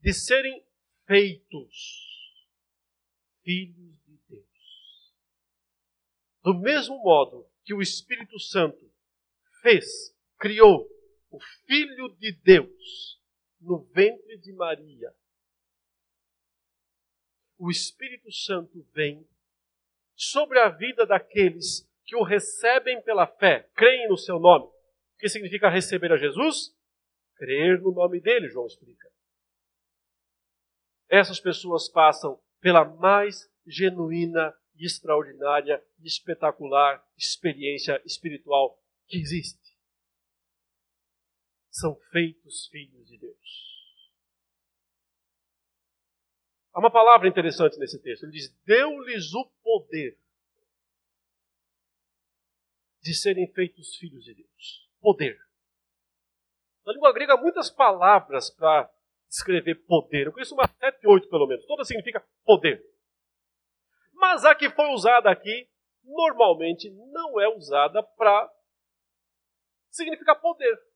de 0.00 0.12
serem 0.12 0.60
feitos 1.06 2.18
filhos 3.44 3.96
de 4.06 4.16
Deus. 4.28 5.14
Do 6.42 6.54
mesmo 6.58 7.00
modo 7.00 7.48
que 7.62 7.72
o 7.72 7.80
Espírito 7.80 8.40
Santo 8.40 8.92
fez, 9.62 10.12
criou 10.36 10.90
o 11.30 11.38
Filho 11.64 12.08
de 12.16 12.32
Deus 12.32 13.19
no 13.60 13.78
ventre 13.78 14.38
de 14.38 14.52
Maria, 14.52 15.14
o 17.58 17.70
Espírito 17.70 18.32
Santo 18.32 18.82
vem 18.94 19.28
sobre 20.16 20.58
a 20.58 20.68
vida 20.70 21.04
daqueles 21.04 21.86
que 22.04 22.16
o 22.16 22.22
recebem 22.22 23.00
pela 23.02 23.26
fé, 23.26 23.68
creem 23.74 24.08
no 24.08 24.16
seu 24.16 24.38
nome. 24.38 24.64
O 24.64 25.18
que 25.18 25.28
significa 25.28 25.68
receber 25.68 26.10
a 26.10 26.16
Jesus? 26.16 26.74
Crer 27.36 27.80
no 27.80 27.92
nome 27.92 28.20
dele, 28.20 28.48
João 28.48 28.66
explica. 28.66 29.10
Essas 31.08 31.38
pessoas 31.38 31.88
passam 31.88 32.40
pela 32.60 32.84
mais 32.84 33.50
genuína 33.66 34.54
e 34.74 34.86
extraordinária 34.86 35.84
e 35.98 36.06
espetacular 36.06 37.04
experiência 37.16 38.00
espiritual 38.04 38.78
que 39.06 39.18
existe. 39.18 39.69
São 41.70 41.94
feitos 42.10 42.66
filhos 42.66 43.06
de 43.08 43.18
Deus. 43.18 43.70
Há 46.72 46.78
uma 46.80 46.90
palavra 46.90 47.28
interessante 47.28 47.78
nesse 47.78 48.00
texto. 48.00 48.24
Ele 48.24 48.32
diz: 48.32 48.50
Deu-lhes 48.64 49.32
o 49.34 49.44
poder 49.62 50.18
de 53.02 53.14
serem 53.14 53.50
feitos 53.52 53.96
filhos 53.96 54.24
de 54.24 54.34
Deus. 54.34 54.88
Poder. 55.00 55.38
Na 56.84 56.92
língua 56.92 57.12
grega, 57.12 57.34
há 57.34 57.36
muitas 57.36 57.70
palavras 57.70 58.50
para 58.50 58.90
descrever 59.28 59.76
poder. 59.86 60.26
Eu 60.26 60.32
conheço 60.32 60.54
umas 60.54 60.70
sete, 60.72 61.06
oito 61.06 61.28
pelo 61.28 61.46
menos. 61.46 61.64
Toda 61.66 61.84
significa 61.84 62.24
poder. 62.44 62.84
Mas 64.12 64.44
a 64.44 64.54
que 64.54 64.68
foi 64.70 64.86
usada 64.92 65.30
aqui, 65.30 65.68
normalmente 66.04 66.90
não 66.90 67.40
é 67.40 67.48
usada 67.48 68.02
para 68.02 68.52
significar 69.90 70.40
poder. 70.40 70.89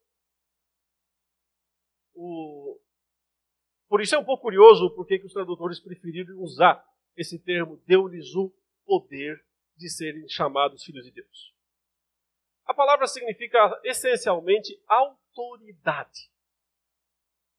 O... 2.14 2.80
Por 3.88 4.00
isso 4.00 4.14
é 4.14 4.18
um 4.18 4.24
pouco 4.24 4.42
curioso 4.42 4.90
porque 4.94 5.18
que 5.18 5.26
os 5.26 5.32
tradutores 5.32 5.80
preferiram 5.80 6.40
usar 6.40 6.84
esse 7.16 7.38
termo, 7.38 7.82
deu-lhes 7.86 8.34
o 8.34 8.52
poder 8.84 9.44
de 9.76 9.88
serem 9.88 10.28
chamados 10.28 10.84
filhos 10.84 11.04
de 11.04 11.12
Deus. 11.12 11.54
A 12.66 12.74
palavra 12.74 13.06
significa 13.06 13.80
essencialmente 13.84 14.82
autoridade. 14.88 16.30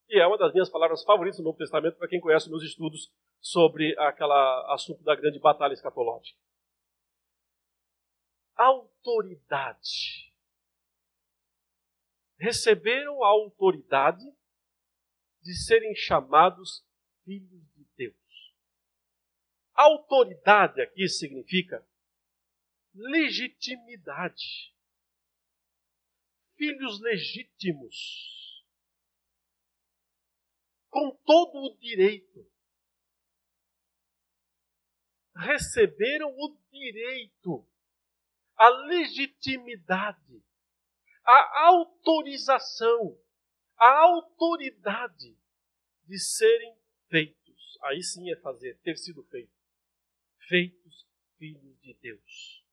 E 0.09 0.19
é 0.19 0.27
uma 0.27 0.37
das 0.37 0.53
minhas 0.53 0.69
palavras 0.69 1.03
favoritas 1.03 1.39
no 1.39 1.45
Novo 1.45 1.57
Testamento 1.57 1.97
para 1.97 2.07
quem 2.07 2.19
conhece 2.19 2.49
meus 2.49 2.63
estudos 2.63 3.11
sobre 3.39 3.97
aquele 3.99 4.33
assunto 4.73 5.03
da 5.03 5.15
grande 5.15 5.39
batalha 5.39 5.73
escatológica. 5.73 6.39
Autoridade. 8.55 10.33
Receberam 12.37 13.23
a 13.23 13.27
autoridade 13.27 14.23
de 15.45 15.53
serem 15.53 15.93
chamados 15.95 16.83
filhos 17.23 17.63
de 17.75 17.85
Deus. 17.95 18.55
Autoridade 19.75 20.81
aqui 20.81 21.07
significa 21.07 21.87
legitimidade. 22.95 24.73
Filhos 26.57 26.99
legítimos. 26.99 28.65
Com 30.89 31.11
todo 31.23 31.59
o 31.59 31.77
direito 31.77 32.49
receberam 35.35 36.29
o 36.29 36.57
direito, 36.71 37.67
a 38.55 38.69
legitimidade, 38.87 40.43
a 41.23 41.67
autorização, 41.67 43.19
a 43.77 44.03
autoridade 44.03 45.37
de 46.05 46.19
serem 46.19 46.75
feitos. 47.09 47.77
Aí 47.83 48.01
sim 48.01 48.31
é 48.31 48.35
fazer, 48.37 48.79
ter 48.81 48.97
sido 48.97 49.23
feito. 49.23 49.53
Feitos 50.47 51.07
filhos 51.37 51.79
de 51.81 51.93
Deus. 51.95 52.65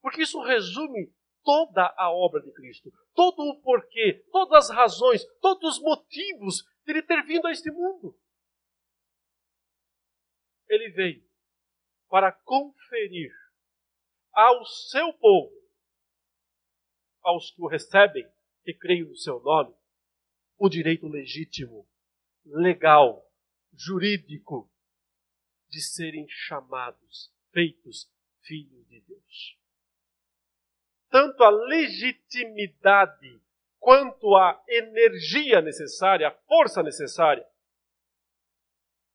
Porque 0.00 0.22
isso 0.22 0.40
resume 0.42 1.12
toda 1.44 1.92
a 1.96 2.10
obra 2.10 2.40
de 2.40 2.52
Cristo, 2.52 2.92
todo 3.14 3.42
o 3.42 3.60
porquê, 3.60 4.24
todas 4.30 4.70
as 4.70 4.76
razões, 4.76 5.24
todos 5.40 5.76
os 5.76 5.82
motivos 5.82 6.64
de 6.84 6.92
ele 6.92 7.02
ter 7.02 7.22
vindo 7.24 7.46
a 7.46 7.52
este 7.52 7.70
mundo. 7.70 8.18
Ele 10.68 10.90
veio 10.90 11.24
para 12.08 12.32
conferir 12.32 13.32
ao 14.32 14.64
seu 14.64 15.12
povo, 15.14 15.52
aos 17.22 17.50
que 17.50 17.62
o 17.62 17.66
recebem, 17.66 18.26
que 18.64 18.74
creem 18.74 19.04
no 19.04 19.16
seu 19.16 19.40
nome, 19.40 19.74
o 20.62 20.68
direito 20.68 21.08
legítimo, 21.08 21.84
legal, 22.44 23.28
jurídico, 23.72 24.70
de 25.68 25.82
serem 25.82 26.24
chamados, 26.28 27.34
feitos 27.50 28.08
filhos 28.42 28.86
de 28.86 29.00
Deus. 29.00 29.58
Tanto 31.10 31.42
a 31.42 31.50
legitimidade 31.50 33.42
quanto 33.80 34.36
a 34.36 34.62
energia 34.68 35.60
necessária, 35.60 36.28
a 36.28 36.38
força 36.46 36.80
necessária, 36.80 37.44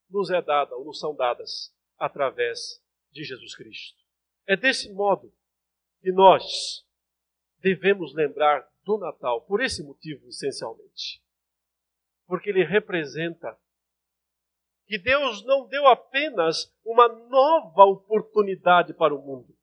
nos 0.09 0.29
é 0.29 0.41
dada 0.41 0.75
ou 0.75 0.83
nos 0.83 0.99
são 0.99 1.15
dadas 1.15 1.73
através 1.97 2.83
de 3.09 3.23
Jesus 3.23 3.55
Cristo. 3.55 4.03
É 4.45 4.57
desse 4.57 4.91
modo 4.91 5.33
que 6.01 6.11
nós 6.11 6.85
devemos 7.59 8.13
lembrar 8.13 8.69
do 8.83 8.97
Natal, 8.97 9.43
por 9.43 9.63
esse 9.63 9.81
motivo, 9.81 10.27
essencialmente. 10.27 11.25
Porque 12.27 12.49
ele 12.49 12.63
representa 12.63 13.57
que 14.85 14.97
Deus 14.97 15.43
não 15.45 15.67
deu 15.67 15.87
apenas 15.87 16.73
uma 16.85 17.07
nova 17.07 17.83
oportunidade 17.85 18.93
para 18.93 19.15
o 19.15 19.21
mundo. 19.21 19.55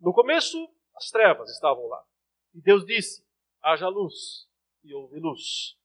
No 0.00 0.12
começo, 0.12 0.68
as 0.96 1.10
trevas 1.10 1.50
estavam 1.50 1.86
lá. 1.86 2.04
E 2.54 2.60
Deus 2.60 2.84
disse: 2.84 3.24
haja 3.62 3.88
luz, 3.88 4.48
e 4.82 4.92
houve 4.92 5.18
luz. 5.18 5.78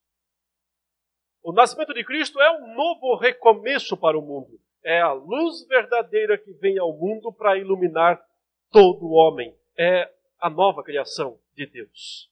O 1.42 1.52
nascimento 1.52 1.94
de 1.94 2.04
Cristo 2.04 2.40
é 2.40 2.50
um 2.50 2.74
novo 2.74 3.16
recomeço 3.16 3.96
para 3.96 4.18
o 4.18 4.22
mundo 4.22 4.60
é 4.82 5.00
a 5.00 5.12
luz 5.12 5.66
verdadeira 5.66 6.38
que 6.38 6.52
vem 6.52 6.78
ao 6.78 6.92
mundo 6.92 7.32
para 7.32 7.58
iluminar 7.58 8.22
todo 8.70 9.06
o 9.06 9.12
homem. 9.12 9.54
É 9.76 10.10
a 10.38 10.48
nova 10.48 10.82
criação 10.82 11.38
de 11.54 11.66
Deus. 11.66 12.29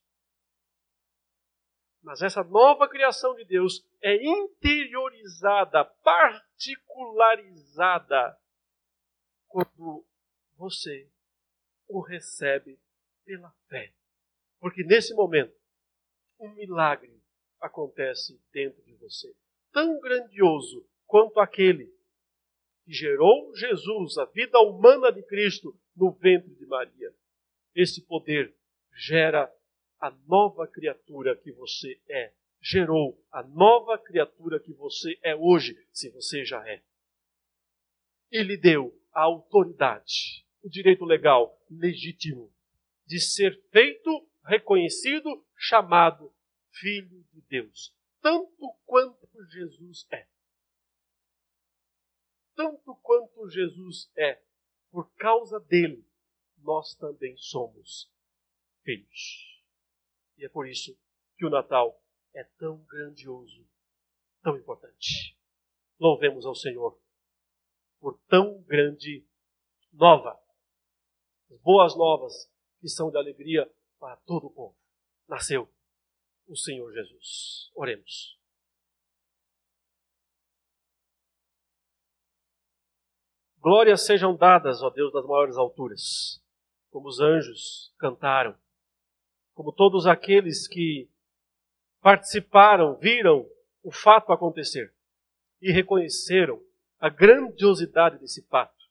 Mas 2.03 2.23
essa 2.23 2.43
nova 2.45 2.89
criação 2.89 3.35
de 3.35 3.45
Deus 3.45 3.85
é 4.01 4.15
interiorizada, 4.25 5.85
particularizada, 5.85 8.39
quando 9.49 10.07
você 10.57 11.11
o 11.89 12.01
recebe 12.01 12.79
pela 13.25 13.51
fé. 13.69 13.93
Porque 14.61 14.85
nesse 14.85 15.15
momento, 15.15 15.57
um 16.39 16.51
milagre 16.51 17.21
acontece 17.61 18.41
dentro 18.53 18.83
de 18.85 18.95
você. 18.95 19.35
Tão 19.73 19.99
grandioso 20.01 20.87
quanto 21.07 21.41
aquele 21.41 21.93
que 22.85 22.93
gerou 22.93 23.55
Jesus, 23.57 24.19
a 24.19 24.27
vida 24.27 24.61
humana 24.61 25.11
de 25.11 25.23
Cristo, 25.23 25.77
no 25.97 26.13
ventre 26.13 26.55
de 26.55 26.67
Maria. 26.67 27.13
Esse 27.75 28.03
poder 28.03 28.55
gera 28.95 29.53
a 30.01 30.11
nova 30.27 30.67
criatura 30.67 31.37
que 31.37 31.53
você 31.53 32.01
é. 32.09 32.33
Gerou 32.61 33.25
a 33.31 33.43
nova 33.43 33.97
criatura 33.97 34.59
que 34.59 34.73
você 34.73 35.19
é 35.23 35.35
hoje, 35.35 35.77
se 35.93 36.11
você 36.11 36.45
já 36.45 36.67
é. 36.69 36.83
E 38.33 38.43
lhe 38.43 38.57
deu 38.57 38.99
a 39.13 39.23
autoridade, 39.23 40.45
o 40.63 40.69
direito 40.69 41.05
legal, 41.05 41.57
legítimo, 41.71 42.53
de 43.07 43.21
ser 43.21 43.61
feito, 43.71 44.29
reconhecido, 44.45 45.45
chamado 45.57 46.33
Filho 46.73 47.25
de 47.33 47.41
Deus, 47.43 47.95
tanto 48.21 48.75
quanto 48.85 49.29
Jesus 49.47 50.07
é. 50.11 50.27
Tanto 52.55 52.95
quanto 52.97 53.49
Jesus 53.49 54.11
é, 54.17 54.43
por 54.91 55.09
causa 55.15 55.61
dele, 55.61 56.05
nós 56.59 56.95
também 56.97 57.37
somos 57.37 58.13
filhos. 58.83 59.58
E 60.39 60.45
é 60.45 60.49
por 60.49 60.69
isso 60.69 60.97
que 61.37 61.45
o 61.45 61.51
Natal 61.51 62.01
é 62.35 62.45
tão 62.59 62.79
grandioso, 62.85 63.69
tão 64.43 64.57
importante. 64.57 65.37
Louvemos 65.99 66.47
ao 66.47 66.55
Senhor 66.55 66.99
por 68.01 68.19
tão 68.29 68.63
grande 68.63 69.27
nova. 69.93 70.39
As 71.51 71.59
boas 71.61 71.97
novas 71.97 72.49
que 72.81 72.89
são 72.89 73.11
de 73.11 73.19
alegria 73.19 73.69
para 73.99 74.17
todo 74.19 74.47
o 74.47 74.51
povo. 74.51 74.77
Nasceu 75.27 75.69
o 76.47 76.57
Senhor 76.57 76.93
Jesus. 76.93 77.71
Oremos. 77.75 78.39
Glórias 83.59 84.07
sejam 84.07 84.37
dadas, 84.37 84.83
ó 84.83 84.89
Deus, 84.89 85.13
das 85.13 85.27
maiores 85.27 85.57
alturas, 85.57 86.41
como 86.91 87.09
os 87.09 87.21
anjos 87.21 87.93
cantaram, 87.99 88.57
como 89.59 89.73
todos 89.73 90.07
aqueles 90.07 90.69
que 90.69 91.11
participaram, 92.01 92.95
viram 92.95 93.45
o 93.83 93.91
fato 93.91 94.33
acontecer 94.33 94.95
e 95.61 95.73
reconheceram 95.73 96.63
a 97.01 97.09
grandiosidade 97.09 98.21
desse 98.21 98.47
fato. 98.47 98.85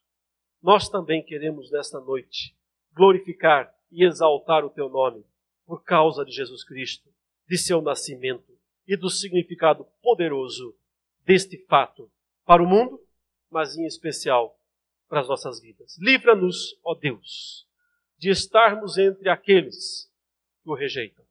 Nós 0.62 0.86
também 0.90 1.24
queremos 1.24 1.70
nesta 1.70 1.98
noite 1.98 2.54
glorificar 2.92 3.74
e 3.90 4.04
exaltar 4.04 4.62
o 4.62 4.68
teu 4.68 4.90
nome 4.90 5.24
por 5.64 5.82
causa 5.82 6.22
de 6.22 6.32
Jesus 6.32 6.62
Cristo, 6.62 7.08
de 7.48 7.56
seu 7.56 7.80
nascimento 7.80 8.52
e 8.86 8.94
do 8.94 9.08
significado 9.08 9.86
poderoso 10.02 10.76
deste 11.24 11.56
fato 11.64 12.12
para 12.44 12.62
o 12.62 12.66
mundo, 12.66 13.02
mas 13.50 13.74
em 13.78 13.86
especial 13.86 14.60
para 15.08 15.20
as 15.20 15.28
nossas 15.28 15.62
vidas. 15.62 15.96
Livra-nos, 15.98 16.78
ó 16.84 16.94
Deus, 16.94 17.66
de 18.18 18.28
estarmos 18.28 18.98
entre 18.98 19.30
aqueles 19.30 20.08
que 20.68 20.72
o 20.72 20.74
rejeitam, 20.74 21.24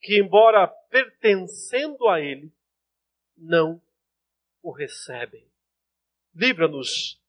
que, 0.00 0.18
embora 0.18 0.66
pertencendo 0.66 2.08
a 2.08 2.18
Ele, 2.18 2.50
não 3.36 3.82
o 4.62 4.72
recebem. 4.72 5.46
Livra-nos 6.34 7.20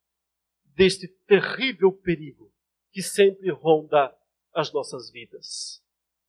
deste 0.74 1.06
terrível 1.26 1.92
perigo 1.92 2.50
que 2.90 3.02
sempre 3.02 3.50
ronda 3.50 4.16
as 4.54 4.72
nossas 4.72 5.10
vidas. 5.10 5.84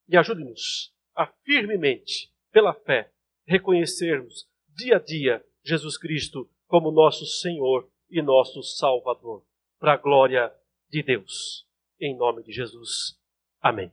E 0.07 0.17
ajude-nos 0.17 0.93
a 1.15 1.25
firmemente, 1.25 2.29
pela 2.51 2.73
fé, 2.73 3.09
reconhecermos 3.45 4.49
dia 4.67 4.97
a 4.97 4.99
dia 4.99 5.45
Jesus 5.63 5.97
Cristo 5.97 6.49
como 6.67 6.91
nosso 6.91 7.25
Senhor 7.25 7.89
e 8.09 8.21
nosso 8.21 8.61
Salvador, 8.63 9.45
para 9.79 9.93
a 9.93 9.97
glória 9.97 10.53
de 10.89 11.01
Deus. 11.01 11.65
Em 11.99 12.15
nome 12.17 12.43
de 12.43 12.51
Jesus. 12.51 13.17
Amém. 13.61 13.91